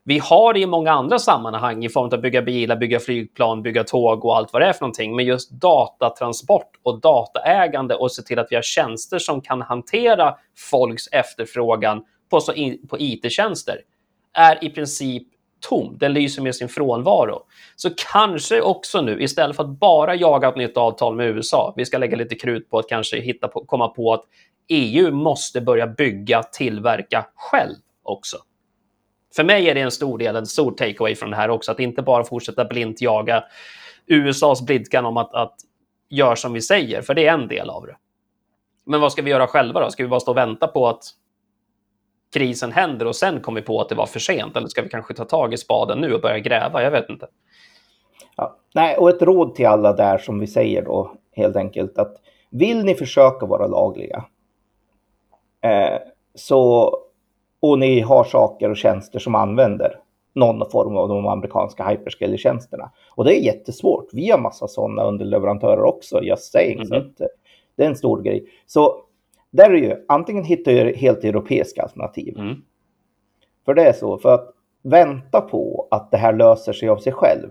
Vi 0.04 0.18
har 0.18 0.54
det 0.54 0.60
i 0.60 0.66
många 0.66 0.92
andra 0.92 1.18
sammanhang 1.18 1.84
i 1.84 1.88
form 1.88 2.06
av 2.06 2.14
att 2.14 2.22
bygga 2.22 2.42
bilar, 2.42 2.76
bygga 2.76 3.00
flygplan, 3.00 3.62
bygga 3.62 3.84
tåg 3.84 4.24
och 4.24 4.36
allt 4.36 4.52
vad 4.52 4.62
det 4.62 4.66
är 4.66 4.72
för 4.72 4.80
någonting. 4.80 5.16
Men 5.16 5.24
just 5.24 5.50
datatransport 5.50 6.70
och 6.82 7.00
dataägande 7.00 7.94
och 7.94 8.12
se 8.12 8.22
till 8.22 8.38
att 8.38 8.46
vi 8.50 8.54
har 8.54 8.62
tjänster 8.62 9.18
som 9.18 9.40
kan 9.40 9.62
hantera 9.62 10.34
folks 10.70 11.06
efterfrågan 11.06 12.04
på, 12.30 12.40
på 12.88 12.96
IT-tjänster 12.98 13.80
är 14.34 14.64
i 14.64 14.70
princip 14.70 15.28
tom. 15.60 15.96
Den 16.00 16.12
lyser 16.12 16.42
med 16.42 16.54
sin 16.54 16.68
frånvaro. 16.68 17.42
Så 17.76 17.90
kanske 18.12 18.60
också 18.60 19.00
nu, 19.00 19.22
istället 19.22 19.56
för 19.56 19.62
att 19.64 19.78
bara 19.78 20.14
jaga 20.14 20.48
ett 20.48 20.56
nytt 20.56 20.76
avtal 20.76 21.16
med 21.16 21.26
USA, 21.26 21.74
vi 21.76 21.84
ska 21.84 21.98
lägga 21.98 22.16
lite 22.16 22.34
krut 22.34 22.70
på 22.70 22.78
att 22.78 22.88
kanske 22.88 23.20
hitta 23.20 23.48
på, 23.48 23.64
komma 23.64 23.88
på 23.88 24.12
att 24.12 24.24
EU 24.68 25.10
måste 25.10 25.60
börja 25.60 25.86
bygga, 25.86 26.42
tillverka 26.42 27.26
själv 27.34 27.76
också. 28.02 28.36
För 29.36 29.44
mig 29.44 29.68
är 29.68 29.74
det 29.74 29.80
en 29.80 29.90
stor 29.90 30.18
del, 30.18 30.36
en 30.36 30.46
stor 30.46 30.72
takeaway 30.72 31.14
från 31.14 31.30
det 31.30 31.36
här 31.36 31.50
också, 31.50 31.72
att 31.72 31.80
inte 31.80 32.02
bara 32.02 32.24
fortsätta 32.24 32.64
blint 32.64 33.00
jaga 33.00 33.44
USAs 34.06 34.62
blidkan 34.62 35.06
om 35.06 35.16
att, 35.16 35.34
att 35.34 35.54
gör 36.08 36.34
som 36.34 36.52
vi 36.52 36.62
säger, 36.62 37.02
för 37.02 37.14
det 37.14 37.26
är 37.26 37.32
en 37.32 37.48
del 37.48 37.70
av 37.70 37.86
det. 37.86 37.96
Men 38.84 39.00
vad 39.00 39.12
ska 39.12 39.22
vi 39.22 39.30
göra 39.30 39.46
själva 39.46 39.80
då? 39.80 39.90
Ska 39.90 40.02
vi 40.02 40.08
bara 40.08 40.20
stå 40.20 40.30
och 40.30 40.36
vänta 40.36 40.66
på 40.66 40.88
att 40.88 41.04
krisen 42.32 42.72
händer 42.72 43.06
och 43.06 43.16
sen 43.16 43.40
kommer 43.40 43.60
vi 43.60 43.66
på 43.66 43.80
att 43.80 43.88
det 43.88 43.94
var 43.94 44.06
för 44.06 44.20
sent? 44.20 44.56
Eller 44.56 44.68
ska 44.68 44.82
vi 44.82 44.88
kanske 44.88 45.14
ta 45.14 45.24
tag 45.24 45.54
i 45.54 45.56
spaden 45.56 45.98
nu 45.98 46.14
och 46.14 46.20
börja 46.20 46.38
gräva? 46.38 46.82
Jag 46.82 46.90
vet 46.90 47.10
inte. 47.10 47.26
Ja, 48.36 48.56
nej, 48.74 48.96
och 48.96 49.08
ett 49.08 49.22
råd 49.22 49.54
till 49.54 49.66
alla 49.66 49.92
där 49.92 50.18
som 50.18 50.38
vi 50.38 50.46
säger 50.46 50.82
då 50.82 51.14
helt 51.32 51.56
enkelt 51.56 51.98
att 51.98 52.16
vill 52.50 52.84
ni 52.84 52.94
försöka 52.94 53.46
vara 53.46 53.66
lagliga 53.66 54.24
eh, 55.60 55.98
så 56.34 56.92
och 57.62 57.78
ni 57.78 58.00
har 58.00 58.24
saker 58.24 58.70
och 58.70 58.76
tjänster 58.76 59.18
som 59.18 59.34
använder 59.34 59.98
någon 60.34 60.70
form 60.70 60.96
av 60.96 61.08
de 61.08 61.26
amerikanska 61.26 61.84
hyperscaler-tjänsterna. 61.84 62.90
Och 63.14 63.24
det 63.24 63.40
är 63.40 63.44
jättesvårt. 63.44 64.08
Vi 64.12 64.30
har 64.30 64.38
massa 64.38 64.68
sådana 64.68 65.04
underleverantörer 65.04 65.82
också, 65.82 66.22
just 66.22 66.52
saying. 66.52 66.76
Mm. 66.76 66.86
Så 66.86 66.94
att, 66.94 67.20
eh, 67.20 67.26
det 67.76 67.84
är 67.84 67.88
en 67.88 67.96
stor 67.96 68.22
grej. 68.22 68.44
Så 68.66 68.96
där 69.50 69.70
är 69.70 69.76
ju 69.76 69.96
antingen 70.08 70.44
hitta 70.44 70.70
helt 70.70 71.24
europeiska 71.24 71.82
alternativ. 71.82 72.38
Mm. 72.38 72.54
För 73.64 73.74
det 73.74 73.82
är 73.82 73.92
så, 73.92 74.18
för 74.18 74.34
att 74.34 74.48
vänta 74.82 75.40
på 75.40 75.88
att 75.90 76.10
det 76.10 76.16
här 76.16 76.32
löser 76.32 76.72
sig 76.72 76.88
av 76.88 76.96
sig 76.96 77.12
själv. 77.12 77.48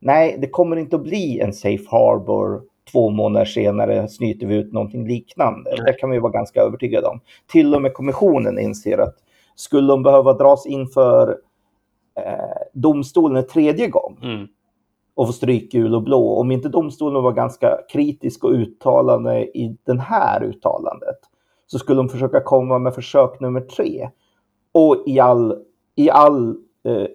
Nej, 0.00 0.36
det 0.38 0.48
kommer 0.48 0.76
inte 0.76 0.96
att 0.96 1.02
bli 1.02 1.40
en 1.40 1.52
safe 1.52 1.84
harbor 1.90 2.62
två 2.92 3.10
månader 3.10 3.46
senare 3.46 4.08
snyter 4.08 4.46
vi 4.46 4.54
ut 4.54 4.72
någonting 4.72 5.08
liknande. 5.08 5.70
Mm. 5.70 5.84
Det 5.84 5.92
kan 5.92 6.10
vi 6.10 6.18
vara 6.18 6.32
ganska 6.32 6.60
övertygade 6.60 7.06
om. 7.06 7.20
Till 7.46 7.74
och 7.74 7.82
med 7.82 7.94
kommissionen 7.94 8.58
inser 8.58 8.98
att 8.98 9.16
skulle 9.60 9.88
de 9.88 10.02
behöva 10.02 10.32
dras 10.32 10.66
inför 10.66 11.28
eh, 12.16 12.62
domstolen 12.72 13.36
en 13.36 13.46
tredje 13.46 13.88
gång 13.88 14.18
mm. 14.22 14.46
och 15.14 15.26
få 15.26 15.32
stryk 15.32 15.72
gul 15.72 15.94
och 15.94 16.02
blå, 16.02 16.34
om 16.36 16.50
inte 16.50 16.68
domstolen 16.68 17.22
var 17.22 17.32
ganska 17.32 17.78
kritisk 17.92 18.44
och 18.44 18.50
uttalande 18.50 19.58
i 19.58 19.76
det 19.84 20.00
här 20.00 20.44
uttalandet, 20.44 21.18
så 21.66 21.78
skulle 21.78 21.96
de 21.96 22.08
försöka 22.08 22.40
komma 22.40 22.78
med 22.78 22.94
försök 22.94 23.40
nummer 23.40 23.60
tre. 23.60 24.10
Och 24.72 25.04
i 25.06 25.20
all, 25.20 25.58
i 25.96 26.10
all 26.10 26.48
eh, 26.84 27.06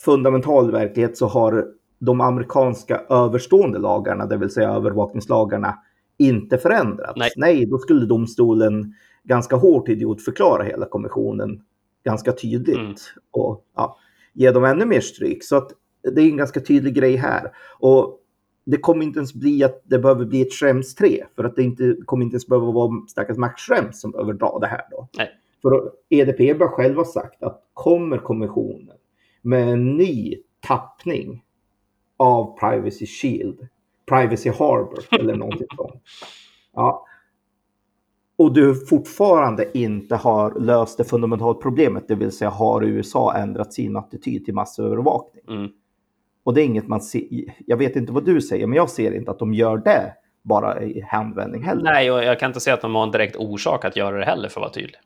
fundamental 0.00 0.70
verklighet 0.70 1.18
så 1.18 1.26
har 1.26 1.66
de 1.98 2.20
amerikanska 2.20 3.00
överstående 3.08 3.78
lagarna, 3.78 4.26
det 4.26 4.36
vill 4.36 4.50
säga 4.50 4.70
övervakningslagarna, 4.70 5.78
inte 6.18 6.58
förändrats. 6.58 7.16
Nej, 7.16 7.30
Nej 7.36 7.66
då 7.66 7.78
skulle 7.78 8.06
domstolen 8.06 8.94
ganska 9.24 9.56
hårt 9.56 9.88
idiotförklara 9.88 10.62
hela 10.62 10.86
kommissionen 10.86 11.62
ganska 12.04 12.32
tydligt 12.32 12.76
mm. 12.78 12.94
och 13.30 13.64
ja, 13.76 13.98
ge 14.32 14.50
dem 14.50 14.64
ännu 14.64 14.84
mer 14.84 15.00
stryk. 15.00 15.44
Så 15.44 15.56
att 15.56 15.70
det 16.14 16.20
är 16.20 16.28
en 16.30 16.36
ganska 16.36 16.60
tydlig 16.60 16.94
grej 16.94 17.16
här. 17.16 17.52
Och 17.78 18.18
det 18.64 18.76
kommer 18.76 19.04
inte 19.04 19.18
ens 19.18 19.34
bli 19.34 19.64
att 19.64 19.82
det 19.84 19.98
behöver 19.98 20.24
bli 20.24 20.42
ett 20.42 20.52
Schrems 20.52 20.94
3 20.94 21.24
för 21.36 21.44
att 21.44 21.56
det 21.56 21.62
inte 21.62 21.96
kommer 22.04 22.24
inte 22.24 22.34
ens 22.34 22.46
behöva 22.46 22.72
vara 22.72 22.92
stackars 23.08 23.36
Max 23.36 23.62
Schrems 23.62 24.00
som 24.00 24.10
behöver 24.10 24.32
dra 24.32 24.58
det 24.58 24.66
här 24.66 24.82
då. 24.90 25.08
Nej. 25.18 25.30
För 25.62 25.90
EDP 26.08 26.60
har 26.60 26.68
själva 26.68 27.04
sagt 27.04 27.42
att 27.42 27.62
kommer 27.74 28.18
kommissionen 28.18 28.96
med 29.42 29.68
en 29.68 29.96
ny 29.96 30.36
tappning 30.60 31.44
av 32.16 32.58
Privacy 32.58 33.06
Shield, 33.06 33.68
Privacy 34.06 34.50
Harbor 34.50 35.04
eller 35.10 35.36
någonting 35.36 35.66
sånt. 35.76 35.94
Ja. 36.74 37.06
Och 38.42 38.52
du 38.52 38.74
fortfarande 38.86 39.78
inte 39.78 40.16
har 40.16 40.60
löst 40.60 40.98
det 40.98 41.04
fundamentala 41.04 41.54
problemet, 41.54 42.08
det 42.08 42.14
vill 42.14 42.32
säga 42.32 42.50
har 42.50 42.82
USA 42.82 43.34
ändrat 43.36 43.72
sin 43.72 43.96
attityd 43.96 44.44
till 44.44 44.54
massövervakning? 44.54 45.44
Mm. 45.48 45.70
Och 46.44 46.54
det 46.54 46.62
är 46.62 46.64
inget 46.64 46.88
man 46.88 47.00
ser. 47.00 47.54
Jag 47.66 47.76
vet 47.76 47.96
inte 47.96 48.12
vad 48.12 48.24
du 48.24 48.40
säger, 48.40 48.66
men 48.66 48.76
jag 48.76 48.90
ser 48.90 49.14
inte 49.14 49.30
att 49.30 49.38
de 49.38 49.54
gör 49.54 49.76
det 49.78 50.14
bara 50.42 50.82
i 50.82 51.00
handvändning 51.00 51.62
heller. 51.62 51.82
Nej, 51.82 52.12
och 52.12 52.24
jag 52.24 52.40
kan 52.40 52.50
inte 52.50 52.60
säga 52.60 52.74
att 52.74 52.80
de 52.80 52.94
har 52.94 53.02
en 53.02 53.10
direkt 53.10 53.36
orsak 53.36 53.84
att 53.84 53.96
göra 53.96 54.18
det 54.18 54.24
heller 54.24 54.48
för 54.48 54.60
att 54.60 54.64
vara 54.64 54.72
tydlig. 54.72 54.98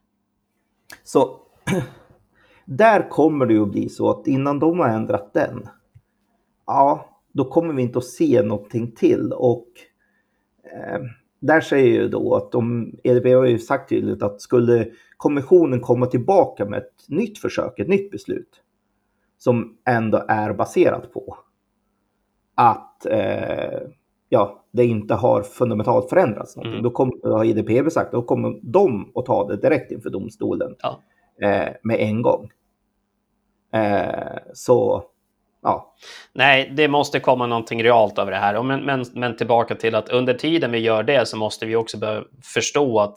Så 1.04 1.40
där 2.64 3.08
kommer 3.08 3.46
det 3.46 3.54
ju 3.54 3.62
att 3.62 3.70
bli 3.70 3.88
så 3.88 4.10
att 4.10 4.26
innan 4.26 4.58
de 4.58 4.78
har 4.78 4.88
ändrat 4.88 5.32
den, 5.34 5.68
ja, 6.66 7.18
då 7.32 7.44
kommer 7.44 7.74
vi 7.74 7.82
inte 7.82 7.98
att 7.98 8.04
se 8.04 8.42
någonting 8.42 8.92
till. 8.92 9.32
Och 9.32 9.66
eh, 10.64 11.00
där 11.40 11.60
säger 11.60 12.02
ju 12.02 12.08
då 12.08 12.34
att 12.34 12.52
de, 12.52 12.92
EDB 13.04 13.26
har 13.26 13.44
ju 13.44 13.58
sagt 13.58 13.88
tydligt 13.88 14.22
att 14.22 14.40
skulle 14.40 14.88
kommissionen 15.16 15.80
komma 15.80 16.06
tillbaka 16.06 16.64
med 16.64 16.78
ett 16.78 17.08
nytt 17.08 17.38
försök, 17.38 17.78
ett 17.78 17.88
nytt 17.88 18.10
beslut, 18.10 18.62
som 19.38 19.76
ändå 19.88 20.24
är 20.28 20.52
baserat 20.52 21.12
på 21.12 21.38
att 22.54 23.06
eh, 23.06 23.80
ja, 24.28 24.64
det 24.70 24.84
inte 24.84 25.14
har 25.14 25.42
fundamentalt 25.42 26.08
förändrats 26.08 26.56
någonting. 26.56 26.78
Mm. 26.78 26.82
Då 26.82 26.90
kommer, 26.90 27.30
har 27.30 27.44
IDPB 27.44 27.92
sagt, 27.92 28.12
då 28.12 28.22
kommer 28.22 28.60
de 28.62 29.12
att 29.14 29.26
ta 29.26 29.46
det 29.48 29.56
direkt 29.56 29.92
inför 29.92 30.10
domstolen 30.10 30.74
ja. 30.78 31.02
eh, 31.48 31.72
med 31.82 32.00
en 32.00 32.22
gång. 32.22 32.50
Eh, 33.72 34.38
så, 34.54 35.04
ja. 35.66 35.94
Nej, 36.32 36.72
det 36.76 36.88
måste 36.88 37.20
komma 37.20 37.46
någonting 37.46 37.82
realt 37.82 38.18
över 38.18 38.32
det 38.32 38.38
här. 38.38 38.62
Men, 38.62 38.84
men, 38.84 39.04
men 39.12 39.36
tillbaka 39.36 39.74
till 39.74 39.94
att 39.94 40.08
under 40.08 40.34
tiden 40.34 40.72
vi 40.72 40.78
gör 40.78 41.02
det 41.02 41.28
så 41.28 41.36
måste 41.36 41.66
vi 41.66 41.76
också 41.76 41.98
börja 41.98 42.22
förstå 42.54 43.00
att 43.00 43.16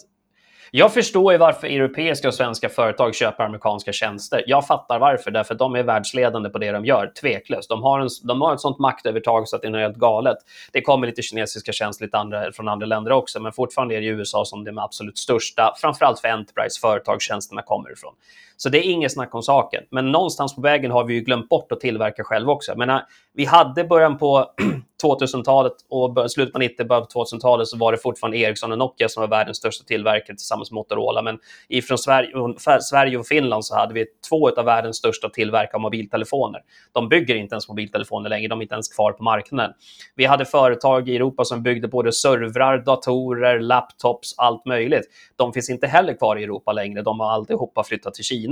jag 0.71 0.93
förstår 0.93 1.31
ju 1.31 1.37
varför 1.37 1.67
europeiska 1.67 2.27
och 2.27 2.33
svenska 2.33 2.69
företag 2.69 3.15
köper 3.15 3.43
amerikanska 3.43 3.91
tjänster. 3.93 4.43
Jag 4.47 4.67
fattar 4.67 4.99
varför, 4.99 5.31
därför 5.31 5.53
att 5.53 5.59
de 5.59 5.75
är 5.75 5.83
världsledande 5.83 6.49
på 6.49 6.57
det 6.57 6.71
de 6.71 6.85
gör, 6.85 7.11
tveklöst. 7.21 7.69
De 7.69 7.83
har, 7.83 7.99
en, 7.99 8.09
de 8.23 8.41
har 8.41 8.53
ett 8.53 8.59
sånt 8.59 8.79
maktövertag 8.79 9.47
så 9.47 9.55
att 9.55 9.61
det 9.61 9.67
är 9.67 9.77
helt 9.77 9.97
galet. 9.97 10.37
Det 10.71 10.81
kommer 10.81 11.07
lite 11.07 11.21
kinesiska 11.21 11.71
tjänster 11.71 12.05
lite 12.05 12.17
andra, 12.17 12.51
från 12.51 12.67
andra 12.67 12.85
länder 12.85 13.11
också, 13.11 13.39
men 13.39 13.53
fortfarande 13.53 13.95
är 13.95 14.01
det 14.01 14.07
USA 14.07 14.45
som 14.45 14.63
det 14.63 14.73
absolut 14.77 15.17
största, 15.17 15.73
framförallt 15.81 16.19
för 16.19 16.27
enterprise-företag 16.27 17.21
tjänsterna 17.21 17.61
kommer 17.61 17.91
ifrån. 17.91 18.13
Så 18.61 18.69
det 18.69 18.77
är 18.77 18.91
inget 18.91 19.13
snack 19.13 19.35
om 19.35 19.43
saken. 19.43 19.83
Men 19.91 20.11
någonstans 20.11 20.55
på 20.55 20.61
vägen 20.61 20.91
har 20.91 21.03
vi 21.03 21.13
ju 21.13 21.21
glömt 21.21 21.49
bort 21.49 21.71
att 21.71 21.79
tillverka 21.79 22.23
själva 22.23 22.51
också. 22.51 22.73
Men 22.77 22.89
äh, 22.89 22.99
vi 23.33 23.45
hade 23.45 23.83
början 23.83 24.17
på 24.17 24.45
2000-talet 25.03 25.73
och 25.89 26.31
slutet 26.31 26.53
på 26.53 26.59
90 26.59 26.85
början 26.85 27.05
på 27.13 27.23
2000-talet 27.23 27.67
så 27.67 27.77
var 27.77 27.91
det 27.91 27.97
fortfarande 27.97 28.37
Ericsson 28.37 28.71
och 28.71 28.77
Nokia 28.77 29.09
som 29.09 29.21
var 29.21 29.27
världens 29.27 29.57
största 29.57 29.83
tillverkare 29.83 30.37
tillsammans 30.37 30.71
med 30.71 30.75
Motorola. 30.75 31.21
Men 31.21 31.39
ifrån 31.67 31.97
Sverige, 31.97 33.17
och 33.17 33.27
Finland 33.27 33.65
så 33.65 33.75
hade 33.75 33.93
vi 33.93 34.05
två 34.29 34.49
av 34.49 34.65
världens 34.65 34.97
största 34.97 35.29
tillverkare 35.29 35.75
av 35.75 35.81
mobiltelefoner. 35.81 36.61
De 36.91 37.09
bygger 37.09 37.35
inte 37.35 37.53
ens 37.53 37.67
mobiltelefoner 37.69 38.29
längre, 38.29 38.47
de 38.47 38.59
är 38.59 38.63
inte 38.63 38.75
ens 38.75 38.87
kvar 38.87 39.11
på 39.11 39.23
marknaden. 39.23 39.73
Vi 40.15 40.25
hade 40.25 40.45
företag 40.45 41.09
i 41.09 41.15
Europa 41.15 41.45
som 41.45 41.63
byggde 41.63 41.87
både 41.87 42.11
servrar, 42.11 42.77
datorer, 42.77 43.59
laptops, 43.59 44.33
allt 44.37 44.65
möjligt. 44.65 45.05
De 45.35 45.53
finns 45.53 45.69
inte 45.69 45.87
heller 45.87 46.13
kvar 46.13 46.35
i 46.35 46.43
Europa 46.43 46.73
längre, 46.73 47.01
de 47.01 47.19
har 47.19 47.31
alltihopa 47.31 47.83
flyttat 47.83 48.13
till 48.13 48.23
Kina. 48.23 48.48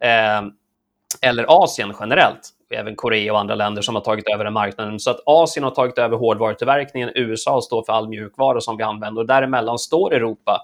Eh, 0.00 0.42
eller 1.22 1.64
Asien 1.64 1.94
generellt 2.00 2.52
även 2.70 2.96
Korea 2.96 3.32
och 3.32 3.40
andra 3.40 3.54
länder 3.54 3.82
som 3.82 3.94
har 3.94 4.02
tagit 4.02 4.28
över 4.28 4.44
den 4.44 4.52
marknaden. 4.52 5.00
Så 5.00 5.10
att 5.10 5.20
Asien 5.26 5.64
har 5.64 5.70
tagit 5.70 5.98
över 5.98 6.16
hårdvarutillverkningen, 6.16 7.10
USA 7.14 7.60
står 7.62 7.82
för 7.82 7.92
all 7.92 8.08
mjukvara 8.08 8.60
som 8.60 8.76
vi 8.76 8.82
använder 8.82 9.22
och 9.22 9.26
däremellan 9.26 9.78
står 9.78 10.14
Europa 10.14 10.62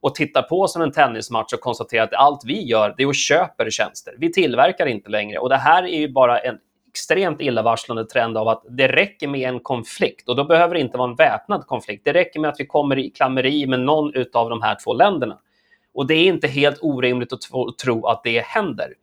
och 0.00 0.14
tittar 0.14 0.42
på 0.42 0.68
som 0.68 0.82
en 0.82 0.92
tennismatch 0.92 1.52
och 1.52 1.60
konstaterar 1.60 2.04
att 2.04 2.14
allt 2.14 2.44
vi 2.44 2.62
gör 2.62 2.94
det 2.96 3.02
är 3.02 3.08
att 3.08 3.16
köpa 3.16 3.70
tjänster. 3.70 4.14
Vi 4.18 4.32
tillverkar 4.32 4.86
inte 4.86 5.10
längre 5.10 5.38
och 5.38 5.48
det 5.48 5.56
här 5.56 5.82
är 5.82 5.98
ju 5.98 6.12
bara 6.12 6.38
en 6.38 6.58
extremt 6.88 7.40
illavarslande 7.40 8.04
trend 8.04 8.38
av 8.38 8.48
att 8.48 8.64
det 8.68 8.88
räcker 8.88 9.28
med 9.28 9.48
en 9.48 9.60
konflikt 9.60 10.28
och 10.28 10.36
då 10.36 10.44
behöver 10.44 10.74
det 10.74 10.80
inte 10.80 10.98
vara 10.98 11.10
en 11.10 11.16
väpnad 11.16 11.66
konflikt. 11.66 12.04
Det 12.04 12.12
räcker 12.12 12.40
med 12.40 12.50
att 12.50 12.60
vi 12.60 12.66
kommer 12.66 12.98
i 12.98 13.10
klammeri 13.10 13.66
med 13.66 13.80
någon 13.80 14.12
av 14.32 14.50
de 14.50 14.62
här 14.62 14.76
två 14.84 14.94
länderna. 14.94 15.38
Och 15.94 16.06
det 16.06 16.14
är 16.14 16.24
inte 16.24 16.48
helt 16.48 16.78
orimligt 16.82 17.32
att 17.32 17.40
tro 17.82 18.06
att 18.06 18.22
det 18.24 18.40
händer. 18.40 18.94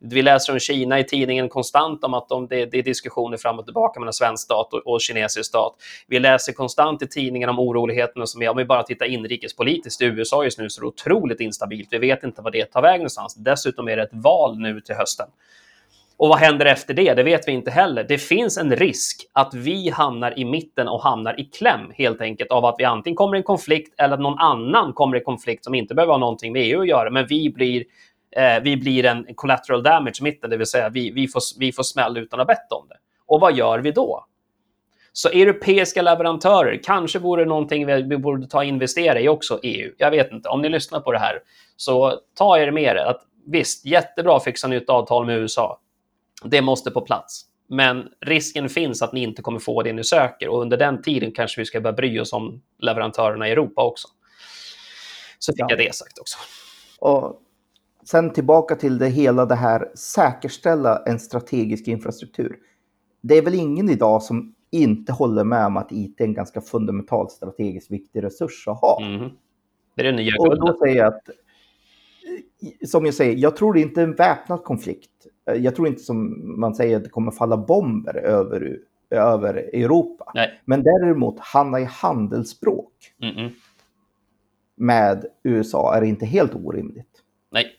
Vi 0.00 0.22
läser 0.22 0.52
om 0.52 0.58
Kina 0.58 0.98
i 0.98 1.04
tidningen 1.04 1.48
konstant 1.48 2.04
om 2.04 2.14
att 2.14 2.28
de, 2.28 2.46
det, 2.46 2.66
det, 2.66 2.78
är 2.78 2.82
diskussioner 2.82 3.36
fram 3.36 3.58
och 3.58 3.64
tillbaka 3.64 4.00
mellan 4.00 4.12
svensk 4.12 4.44
stat 4.44 4.72
och, 4.72 4.86
och 4.86 5.00
kinesisk 5.00 5.48
stat. 5.48 5.74
Vi 6.06 6.18
läser 6.18 6.52
konstant 6.52 7.02
i 7.02 7.08
tidningen 7.08 7.48
om 7.48 7.58
oroligheterna 7.58 8.26
som 8.26 8.42
är, 8.42 8.48
om 8.48 8.56
vi 8.56 8.64
bara 8.64 8.82
tittar 8.82 9.06
inrikespolitiskt 9.06 10.02
i 10.02 10.04
USA 10.04 10.44
just 10.44 10.58
nu 10.58 10.70
så 10.70 10.80
är 10.80 10.82
det 10.82 10.88
otroligt 10.88 11.40
instabilt. 11.40 11.88
Vi 11.92 11.98
vet 11.98 12.22
inte 12.22 12.42
vad 12.42 12.52
det 12.52 12.64
tar 12.64 12.82
vägen 12.82 12.98
någonstans. 12.98 13.34
Dessutom 13.34 13.88
är 13.88 13.96
det 13.96 14.02
ett 14.02 14.12
val 14.12 14.58
nu 14.58 14.80
till 14.80 14.94
hösten. 14.94 15.26
Och 16.18 16.28
vad 16.28 16.38
händer 16.38 16.66
efter 16.66 16.94
det? 16.94 17.14
Det 17.14 17.22
vet 17.22 17.48
vi 17.48 17.52
inte 17.52 17.70
heller. 17.70 18.04
Det 18.04 18.18
finns 18.18 18.58
en 18.58 18.76
risk 18.76 19.20
att 19.32 19.54
vi 19.54 19.90
hamnar 19.90 20.38
i 20.38 20.44
mitten 20.44 20.88
och 20.88 21.02
hamnar 21.02 21.40
i 21.40 21.44
kläm 21.44 21.92
helt 21.94 22.20
enkelt 22.20 22.50
av 22.50 22.64
att 22.64 22.74
vi 22.78 22.84
antingen 22.84 23.16
kommer 23.16 23.36
i 23.36 23.38
en 23.38 23.42
konflikt 23.42 23.94
eller 24.00 24.14
att 24.14 24.20
någon 24.20 24.38
annan 24.38 24.92
kommer 24.92 25.16
i 25.16 25.20
konflikt 25.20 25.64
som 25.64 25.74
inte 25.74 25.94
behöver 25.94 26.12
ha 26.12 26.18
någonting 26.18 26.52
med 26.52 26.62
EU 26.62 26.80
att 26.80 26.88
göra, 26.88 27.10
men 27.10 27.26
vi 27.26 27.50
blir 27.50 27.84
eh, 28.36 28.62
vi 28.62 28.76
blir 28.76 29.04
en 29.04 29.26
collateral 29.34 29.82
damage 29.82 30.16
i 30.20 30.22
mitten, 30.22 30.50
det 30.50 30.56
vill 30.56 30.66
säga 30.66 30.88
vi, 30.88 31.10
vi, 31.10 31.28
får, 31.28 31.42
vi 31.58 31.72
får 31.72 31.82
smäll 31.82 32.16
utan 32.16 32.40
att 32.40 32.46
ha 32.46 32.54
bett 32.54 32.72
om 32.72 32.88
det. 32.88 32.96
Och 33.26 33.40
vad 33.40 33.56
gör 33.56 33.78
vi 33.78 33.90
då? 33.90 34.24
Så 35.12 35.28
europeiska 35.28 36.02
leverantörer, 36.02 36.80
kanske 36.84 37.18
vore 37.18 37.44
någonting 37.44 37.86
vi, 37.86 38.16
borde 38.16 38.46
ta 38.46 38.58
och 38.58 38.64
investera 38.64 39.20
i 39.20 39.28
också, 39.28 39.60
EU. 39.62 39.92
Jag 39.98 40.10
vet 40.10 40.32
inte, 40.32 40.48
om 40.48 40.62
ni 40.62 40.68
lyssnar 40.68 41.00
på 41.00 41.12
det 41.12 41.18
här, 41.18 41.38
så 41.76 42.20
ta 42.38 42.58
er 42.58 42.70
med 42.70 42.96
det. 42.96 43.08
Att, 43.08 43.20
visst, 43.46 43.86
jättebra 43.86 44.36
att 44.36 44.44
fixa 44.44 44.68
nytt 44.68 44.90
avtal 44.90 45.26
med 45.26 45.38
USA. 45.38 45.80
Det 46.44 46.62
måste 46.62 46.90
på 46.90 47.00
plats. 47.00 47.44
Men 47.68 48.08
risken 48.20 48.68
finns 48.68 49.02
att 49.02 49.12
ni 49.12 49.22
inte 49.22 49.42
kommer 49.42 49.58
få 49.58 49.82
det 49.82 49.92
ni 49.92 50.04
söker 50.04 50.48
och 50.48 50.62
under 50.62 50.76
den 50.76 51.02
tiden 51.02 51.32
kanske 51.32 51.60
vi 51.60 51.64
ska 51.64 51.80
börja 51.80 51.96
bry 51.96 52.20
oss 52.20 52.32
om 52.32 52.62
leverantörerna 52.78 53.48
i 53.48 53.52
Europa 53.52 53.84
också. 53.84 54.08
Så 55.38 55.52
fick 55.52 55.60
ja. 55.60 55.66
jag 55.68 55.78
det 55.78 55.94
sagt 55.94 56.18
också. 56.18 56.38
Och 57.00 57.42
sen 58.04 58.32
tillbaka 58.32 58.76
till 58.76 58.98
det 58.98 59.08
hela 59.08 59.46
det 59.46 59.54
här 59.54 59.90
säkerställa 59.94 61.02
en 61.06 61.18
strategisk 61.18 61.88
infrastruktur. 61.88 62.56
Det 63.20 63.38
är 63.38 63.42
väl 63.42 63.54
ingen 63.54 63.90
idag 63.90 64.22
som 64.22 64.54
inte 64.70 65.12
håller 65.12 65.44
med 65.44 65.66
om 65.66 65.76
att 65.76 65.92
IT 65.92 66.20
är 66.20 66.24
en 66.24 66.34
ganska 66.34 66.60
fundamentalt 66.60 67.30
strategiskt 67.30 67.90
viktig 67.90 68.22
resurs 68.22 68.68
att 68.68 68.80
ha. 68.80 69.02
Mm. 69.02 69.30
Det 69.94 70.02
är 70.02 70.04
det 70.04 70.12
nya 70.12 70.32
Och 70.38 70.66
då 70.66 70.78
säger 70.78 70.96
jag 70.96 71.06
att, 71.06 71.28
som 72.88 73.04
jag 73.04 73.14
säger, 73.14 73.36
jag 73.36 73.56
tror 73.56 73.74
det 73.74 73.80
inte 73.80 74.02
en 74.02 74.14
väpnad 74.14 74.64
konflikt. 74.64 75.10
Jag 75.56 75.76
tror 75.76 75.88
inte 75.88 76.02
som 76.02 76.42
man 76.60 76.74
säger 76.74 76.96
att 76.96 77.04
det 77.04 77.10
kommer 77.10 77.30
falla 77.30 77.56
bomber 77.56 78.16
över, 78.16 78.78
över 79.10 79.54
Europa. 79.54 80.32
Nej. 80.34 80.60
Men 80.64 80.82
däremot 80.82 81.40
handla 81.40 81.80
i 81.80 81.84
handelsspråk 81.84 82.92
mm. 83.22 83.50
med 84.76 85.24
USA 85.42 85.94
är 85.94 86.02
inte 86.02 86.26
helt 86.26 86.54
orimligt. 86.54 87.22
Nej 87.50 87.78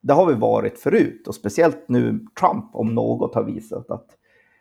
det 0.00 0.14
har 0.14 0.26
vi 0.26 0.34
varit 0.34 0.78
förut 0.78 1.28
och 1.28 1.34
speciellt 1.34 1.88
nu 1.88 2.26
Trump 2.40 2.64
om 2.72 2.94
något 2.94 3.34
har 3.34 3.42
visat 3.42 3.90
att 3.90 4.16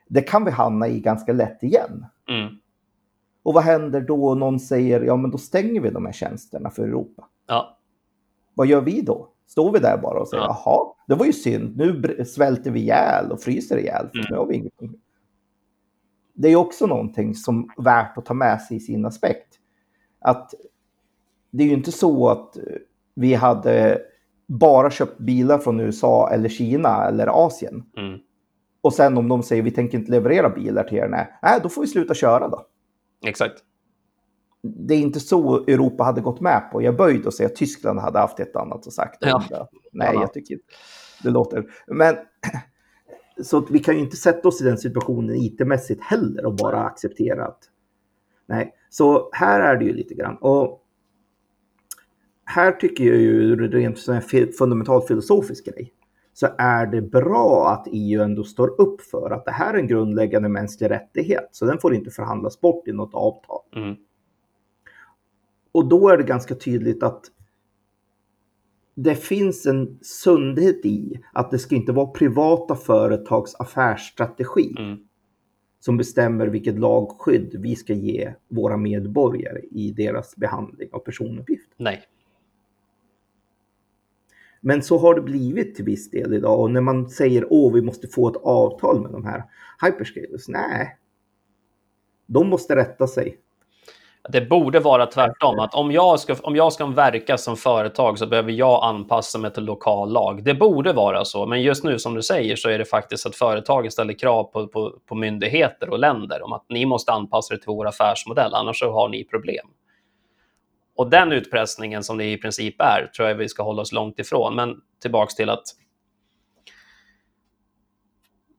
det 0.08 0.22
kan 0.22 0.46
vi 0.46 0.52
hamna 0.52 0.88
i 0.88 1.00
ganska 1.00 1.34
lätt 1.34 1.64
igen. 1.64 2.06
Mm. 2.30 2.56
Och 3.44 3.54
vad 3.54 3.64
händer 3.64 4.02
då 4.02 4.36
någon 4.36 4.60
säger 4.60 5.02
ja 5.02 5.16
men 5.16 5.32
då 5.32 5.38
stänger 5.38 5.82
vi 5.82 5.90
de 5.90 6.06
här 6.06 6.14
tjänsterna 6.14 6.70
för 6.70 6.84
Europa? 6.84 7.28
Ja. 7.48 7.78
Vad 8.54 8.68
gör 8.68 8.82
vi 8.82 9.02
då? 9.02 9.30
Står 9.48 9.72
vi 9.72 9.80
där 9.80 9.98
bara 9.98 10.20
och 10.20 10.28
säger 10.28 10.44
ja. 10.44 10.62
jaha, 10.66 10.94
det 11.08 11.16
var 11.16 11.26
ju 11.26 11.34
synd, 11.34 11.78
nu 11.78 12.26
svälter 12.26 12.72
vi 12.72 12.80
ihjäl 12.80 13.32
och 13.32 13.42
fryser 13.42 13.78
ihjäl 13.78 14.08
för 14.10 14.18
mm. 14.18 14.28
nu 14.32 14.38
har 14.38 14.46
vi 14.46 14.56
ingenting. 14.56 14.96
Det 16.34 16.48
är 16.48 16.56
också 16.56 16.86
någonting 16.86 17.36
som 17.36 17.72
är 17.78 17.84
värt 17.84 18.18
att 18.18 18.26
ta 18.26 18.34
med 18.34 18.62
sig 18.62 18.78
i 18.78 18.80
sin 18.80 19.06
aspekt. 19.06 19.60
Att 20.20 20.54
det 21.52 21.64
är 21.64 21.68
ju 21.68 21.74
inte 21.74 21.92
så 21.92 22.30
att 22.30 22.58
vi 23.14 23.34
hade 23.34 24.02
bara 24.48 24.92
köpt 24.92 25.18
bilar 25.18 25.58
från 25.58 25.80
USA 25.80 26.30
eller 26.30 26.50
Kina 26.50 27.08
eller 27.08 27.46
Asien. 27.46 27.84
Mm. 27.98 28.20
Och 28.82 28.94
sen 28.94 29.18
om 29.18 29.28
de 29.28 29.44
säger 29.44 29.64
vi 29.64 29.72
tänker 29.72 29.98
inte 29.98 30.12
leverera 30.12 30.50
bilar 30.50 30.84
till 30.84 30.98
er, 30.98 31.08
nej, 31.08 31.38
nej 31.42 31.60
då 31.64 31.70
får 31.70 31.82
vi 31.82 31.88
sluta 31.88 32.14
köra 32.14 32.48
då. 32.48 32.66
Exakt. 33.26 33.64
Det 34.76 34.94
är 34.94 35.00
inte 35.00 35.20
så 35.20 35.58
Europa 35.58 36.04
hade 36.04 36.22
gått 36.22 36.42
med 36.42 36.70
på. 36.72 36.82
Jag 36.82 36.98
böjd 36.98 37.26
och 37.26 37.34
säga 37.34 37.48
att 37.48 37.56
Tyskland 37.56 38.00
hade 38.00 38.20
haft 38.20 38.40
ett 38.40 38.56
annat 38.56 38.88
och 38.88 38.94
sagt. 38.94 39.18
Ja. 39.20 39.44
Nej, 39.92 40.12
ja. 40.14 40.22
jag 40.22 40.34
tycker 40.34 40.54
inte. 40.54 40.66
Det 41.24 41.30
låter... 41.30 41.66
Men 41.88 42.16
så 43.44 43.66
vi 43.70 43.80
kan 43.80 43.96
ju 43.96 44.02
inte 44.02 44.16
sätta 44.16 44.48
oss 44.48 44.62
i 44.62 44.64
den 44.64 44.78
situationen 44.78 45.36
IT-mässigt 45.36 46.04
heller 46.04 46.46
och 46.46 46.56
bara 46.56 46.84
acceptera 46.84 47.46
att 47.46 47.60
nej, 48.46 48.74
så 48.90 49.30
här 49.32 49.62
är 49.62 49.78
det 49.78 49.86
ju 49.86 49.94
lite 49.94 50.14
grann. 50.14 50.38
Och 50.42 50.84
här 52.46 52.72
tycker 52.72 53.04
jag 53.04 53.18
ju 53.18 53.56
rent 53.68 54.00
som 54.00 54.14
en 54.14 54.52
fundamentalt 54.58 55.08
filosofisk 55.08 55.66
grej 55.66 55.94
så 56.40 56.48
är 56.58 56.86
det 56.86 57.02
bra 57.02 57.70
att 57.70 57.88
EU 57.92 58.22
ändå 58.22 58.44
står 58.44 58.82
upp 58.82 59.02
för 59.02 59.32
att 59.32 59.46
det 59.46 59.52
här 59.52 59.74
är 59.74 59.78
en 59.78 59.88
grundläggande 59.88 60.50
mänsklig 60.50 60.90
rättighet, 60.90 61.50
så 61.52 61.66
den 61.66 61.80
får 61.80 61.96
inte 61.96 62.12
förhandlas 62.12 62.62
bort 62.62 62.88
i 62.88 62.92
något 62.92 63.14
avtal. 63.14 63.62
Mm. 63.76 63.96
Och 65.78 65.86
då 65.86 66.10
är 66.10 66.18
det 66.18 66.24
ganska 66.24 66.56
tydligt 66.56 67.04
att 67.04 67.26
det 68.96 69.16
finns 69.16 69.66
en 69.66 70.00
sundhet 70.02 70.86
i 70.86 71.20
att 71.34 71.52
det 71.52 71.60
ska 71.60 71.76
inte 71.76 71.92
vara 71.92 72.08
privata 72.08 72.76
företags 72.76 73.56
affärsstrategi 73.56 74.76
mm. 74.80 74.98
som 75.80 75.98
bestämmer 75.98 76.48
vilket 76.48 76.80
lagskydd 76.80 77.56
vi 77.60 77.76
ska 77.76 77.94
ge 77.94 78.34
våra 78.48 78.78
medborgare 78.78 79.62
i 79.72 79.92
deras 79.92 80.36
behandling 80.36 80.90
av 80.92 81.00
personuppgifter. 81.00 81.76
Nej. 81.78 82.04
Men 84.62 84.84
så 84.84 84.98
har 84.98 85.16
det 85.16 85.22
blivit 85.22 85.76
till 85.76 85.86
viss 85.86 86.10
del 86.10 86.34
idag 86.34 86.60
och 86.60 86.72
när 86.72 86.82
man 86.82 87.10
säger 87.10 87.48
åh, 87.50 87.74
vi 87.74 87.82
måste 87.82 88.08
få 88.08 88.28
ett 88.30 88.42
avtal 88.44 89.02
med 89.02 89.12
de 89.12 89.26
här 89.26 89.44
hyperscalers. 89.86 90.48
Nej, 90.48 90.98
de 92.26 92.50
måste 92.50 92.76
rätta 92.76 93.08
sig. 93.08 93.38
Det 94.30 94.42
borde 94.42 94.80
vara 94.80 95.06
tvärtom, 95.06 95.60
att 95.60 95.74
om 95.74 95.92
jag, 95.92 96.20
ska, 96.20 96.36
om 96.44 96.56
jag 96.56 96.74
ska 96.74 96.86
verka 96.86 97.38
som 97.38 97.58
företag 97.58 98.20
så 98.20 98.28
behöver 98.28 98.52
jag 98.52 98.84
anpassa 98.84 99.40
mig 99.40 99.54
till 99.54 99.64
lokal 99.64 100.12
lag. 100.12 100.44
Det 100.44 100.54
borde 100.54 100.94
vara 100.94 101.26
så, 101.26 101.46
men 101.46 101.62
just 101.62 101.84
nu 101.84 102.00
som 102.00 102.14
du 102.14 102.22
säger 102.22 102.56
så 102.56 102.70
är 102.70 102.78
det 102.78 102.86
faktiskt 102.86 103.26
att 103.26 103.36
företagen 103.36 103.92
ställer 103.92 104.14
krav 104.14 104.44
på, 104.44 104.68
på, 104.68 105.00
på 105.06 105.16
myndigheter 105.16 105.90
och 105.90 106.00
länder 106.00 106.46
om 106.46 106.54
att 106.54 106.66
ni 106.70 106.86
måste 106.86 107.12
anpassa 107.12 107.54
er 107.54 107.58
till 107.58 107.68
vår 107.68 107.88
affärsmodell, 107.88 108.54
annars 108.54 108.80
så 108.80 108.92
har 108.92 109.10
ni 109.10 109.24
problem. 109.24 109.68
Och 110.96 111.10
den 111.10 111.32
utpressningen 111.32 112.04
som 112.04 112.18
det 112.18 112.32
i 112.32 112.38
princip 112.38 112.82
är, 112.82 113.12
tror 113.16 113.28
jag 113.28 113.36
vi 113.36 113.50
ska 113.50 113.64
hålla 113.64 113.82
oss 113.82 113.92
långt 113.92 114.20
ifrån. 114.20 114.56
Men 114.56 114.82
tillbaks 115.02 115.36
till 115.36 115.50
att 115.50 115.64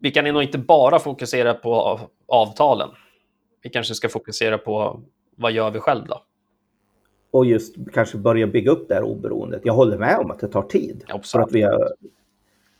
vi 0.00 0.11
kan 0.11 0.24
nog 0.24 0.42
inte 0.42 0.59
bara 0.59 0.98
fokusera 0.98 1.54
på 1.54 2.00
avtalen. 2.28 2.88
Vi 3.62 3.70
kanske 3.70 3.94
ska 3.94 4.09
fokusera 4.09 4.59
på 4.59 5.02
vad 5.38 5.53
gör 5.53 5.70
vi 5.70 5.81
själv 5.81 6.07
då? 6.07 6.22
Och 7.31 7.46
just 7.46 7.77
kanske 7.92 8.18
börja 8.18 8.46
bygga 8.46 8.70
upp 8.70 8.88
det 8.88 8.94
här 8.94 9.03
oberoendet. 9.03 9.61
Jag 9.64 9.72
håller 9.72 9.98
med 9.98 10.18
om 10.18 10.31
att 10.31 10.38
det 10.38 10.48
tar 10.48 10.62
tid. 10.62 11.05
Ja, 11.09 11.20
för 11.33 11.40
att 11.40 11.53
vi 11.53 11.62
har, 11.62 11.92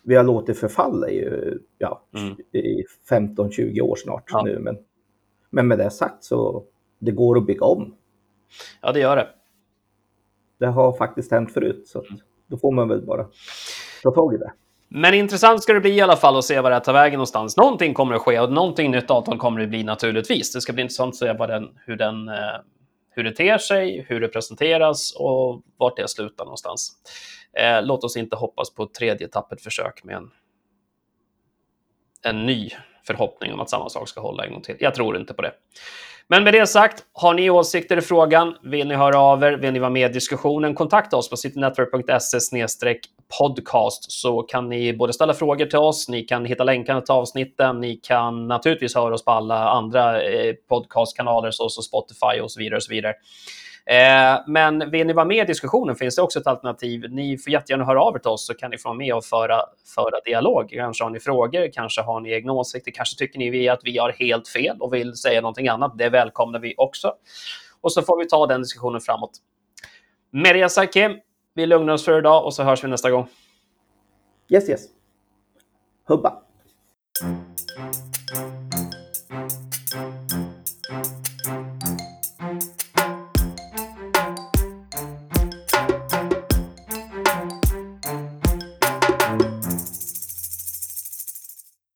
vi 0.03 0.14
har 0.14 0.25
låtit 0.25 0.59
förfalla 0.59 1.11
i, 1.11 1.29
ja, 1.79 2.03
mm. 2.16 2.37
i 2.53 2.85
15-20 3.11 3.81
år 3.81 3.97
snart 3.97 4.25
ja. 4.27 4.42
nu. 4.42 4.59
Men, 4.59 4.79
men 5.51 5.68
med 5.68 5.79
det 5.79 5.90
sagt 5.90 6.25
så 6.25 6.64
det 6.99 7.12
går 7.12 7.38
att 7.38 7.47
bygga 7.47 7.66
om. 7.66 7.94
Ja, 8.81 8.92
det 8.92 9.01
gör 9.01 9.16
det 9.16 9.29
det 10.59 10.66
har 10.66 10.92
faktiskt 10.92 11.31
hänt 11.31 11.53
förut. 11.53 11.88
Så 11.88 12.05
då 12.47 12.57
får 12.57 12.73
man 12.73 12.88
väl 12.88 13.07
bara 13.07 13.27
ta 14.03 14.11
tag 14.11 14.35
i 14.35 14.37
det. 14.37 14.53
Men 14.88 15.14
intressant 15.14 15.62
ska 15.62 15.72
det 15.72 15.81
bli 15.81 15.90
i 15.90 16.01
alla 16.01 16.16
fall 16.16 16.37
att 16.37 16.44
se 16.44 16.61
vad 16.61 16.72
det 16.72 16.81
tar 16.81 16.92
vägen 16.92 17.12
någonstans. 17.18 17.57
Någonting 17.57 17.94
kommer 17.94 18.14
att 18.14 18.22
ske 18.22 18.40
och 18.40 18.53
någonting 18.53 18.90
nytt 18.90 19.11
avtal 19.11 19.38
kommer 19.38 19.61
det 19.61 19.66
bli 19.66 19.85
naturligtvis. 19.85 20.53
Det 20.53 20.61
ska 20.61 20.72
bli 20.72 20.83
intressant 20.83 21.12
att 21.12 21.16
se 21.16 21.33
vad 21.33 21.48
den, 21.48 21.68
hur, 21.87 21.96
den, 21.96 22.29
eh, 22.29 22.35
hur 23.11 23.24
det 23.24 23.33
ter 23.33 23.59
sig, 23.59 24.07
hur 24.09 24.20
det 24.20 24.29
presenteras 24.29 25.12
och 25.16 25.62
vart 25.77 25.96
det 25.96 26.09
slutar 26.09 26.44
någonstans. 26.44 26.92
Eh, 27.53 27.83
låt 27.83 28.05
oss 28.05 28.16
inte 28.16 28.37
hoppas 28.37 28.74
på 28.74 28.83
ett 28.83 28.94
tredje 28.94 29.29
tappert 29.29 29.61
försök 29.61 30.05
med 30.05 30.16
en, 30.16 30.31
en 32.22 32.46
ny 32.46 32.70
förhoppning 33.06 33.52
om 33.52 33.61
att 33.61 33.70
samma 33.70 33.88
sak 33.88 34.08
ska 34.08 34.20
hålla 34.20 34.44
en 34.44 34.52
gång 34.52 34.62
till. 34.62 34.76
Jag 34.80 34.94
tror 34.94 35.16
inte 35.16 35.34
på 35.34 35.42
det. 35.42 35.52
Men 36.30 36.44
med 36.44 36.54
det 36.54 36.66
sagt, 36.66 37.04
har 37.12 37.34
ni 37.34 37.50
åsikter 37.50 37.96
i 37.96 38.00
frågan, 38.00 38.54
vill 38.62 38.88
ni 38.88 38.94
höra 38.94 39.18
av 39.18 39.42
er, 39.42 39.52
vill 39.52 39.72
ni 39.72 39.78
vara 39.78 39.90
med 39.90 40.11
i 40.11 40.14
diskussionen, 40.14 40.74
kontakta 40.74 41.16
oss 41.16 41.30
på 41.30 41.37
citynetwork.se 41.37 42.94
podcast 43.38 44.12
så 44.12 44.42
kan 44.42 44.68
ni 44.68 44.92
både 44.92 45.12
ställa 45.12 45.34
frågor 45.34 45.66
till 45.66 45.78
oss, 45.78 46.08
ni 46.08 46.22
kan 46.22 46.44
hitta 46.44 46.64
länkarna 46.64 47.00
till 47.00 47.12
avsnitten, 47.12 47.80
ni 47.80 47.96
kan 47.96 48.48
naturligtvis 48.48 48.94
höra 48.94 49.14
oss 49.14 49.24
på 49.24 49.30
alla 49.30 49.68
andra 49.68 50.22
eh, 50.22 50.54
podcastkanaler 50.68 51.50
såsom 51.50 51.82
Spotify 51.82 52.40
och 52.42 52.50
så 52.50 52.61
vidare. 52.61 52.76
Och 52.76 52.82
så 52.82 52.92
vidare. 52.92 53.14
Eh, 53.88 54.40
men 54.46 54.90
vill 54.90 55.07
ni 55.07 55.12
vara 55.12 55.24
med 55.24 55.37
i 55.37 55.44
diskussionen 55.44 55.96
finns 55.96 56.16
det 56.16 56.22
också 56.22 56.38
ett 56.38 56.46
alternativ. 56.46 57.05
Ni 57.11 57.38
får 57.38 57.53
jättegärna 57.53 57.85
höra 57.85 58.03
av 58.03 58.14
er 58.14 58.18
till 58.18 58.31
oss 58.31 58.46
så 58.46 58.55
kan 58.55 58.70
ni 58.70 58.79
få 58.79 58.88
vara 58.88 58.98
med 58.98 59.14
och 59.14 59.24
föra, 59.24 59.61
föra 59.94 60.20
dialog. 60.24 60.70
Kanske 60.70 61.05
har 61.05 61.11
ni 61.11 61.20
frågor, 61.20 61.72
kanske 61.72 62.03
har 62.03 62.20
ni 62.20 62.33
egna 62.33 62.53
åsikter, 62.53 62.90
kanske 62.90 63.18
tycker 63.18 63.38
ni 63.38 63.68
att 63.68 63.81
vi 63.83 63.98
har 63.98 64.12
helt 64.12 64.48
fel 64.48 64.77
och 64.81 64.94
vill 64.94 65.14
säga 65.14 65.40
någonting 65.40 65.68
annat. 65.68 65.98
Det 65.98 66.09
välkomnar 66.09 66.59
vi 66.59 66.74
också. 66.77 67.14
Och 67.81 67.92
så 67.92 68.03
får 68.03 68.18
vi 68.18 68.29
ta 68.29 68.46
den 68.46 68.62
diskussionen 68.62 69.01
framåt. 69.01 69.31
Med 70.31 70.55
det 70.55 70.68
sagt, 70.68 70.94
Kim, 70.94 71.16
vi 71.55 71.66
lugnar 71.66 71.94
oss 71.94 72.05
för 72.05 72.18
idag 72.18 72.44
och 72.44 72.55
så 72.55 72.62
hörs 72.62 72.85
vi 72.85 72.88
nästa 72.88 73.11
gång. 73.11 73.29
Yes, 74.48 74.68
yes. 74.68 74.81
Hubba. 76.09 76.42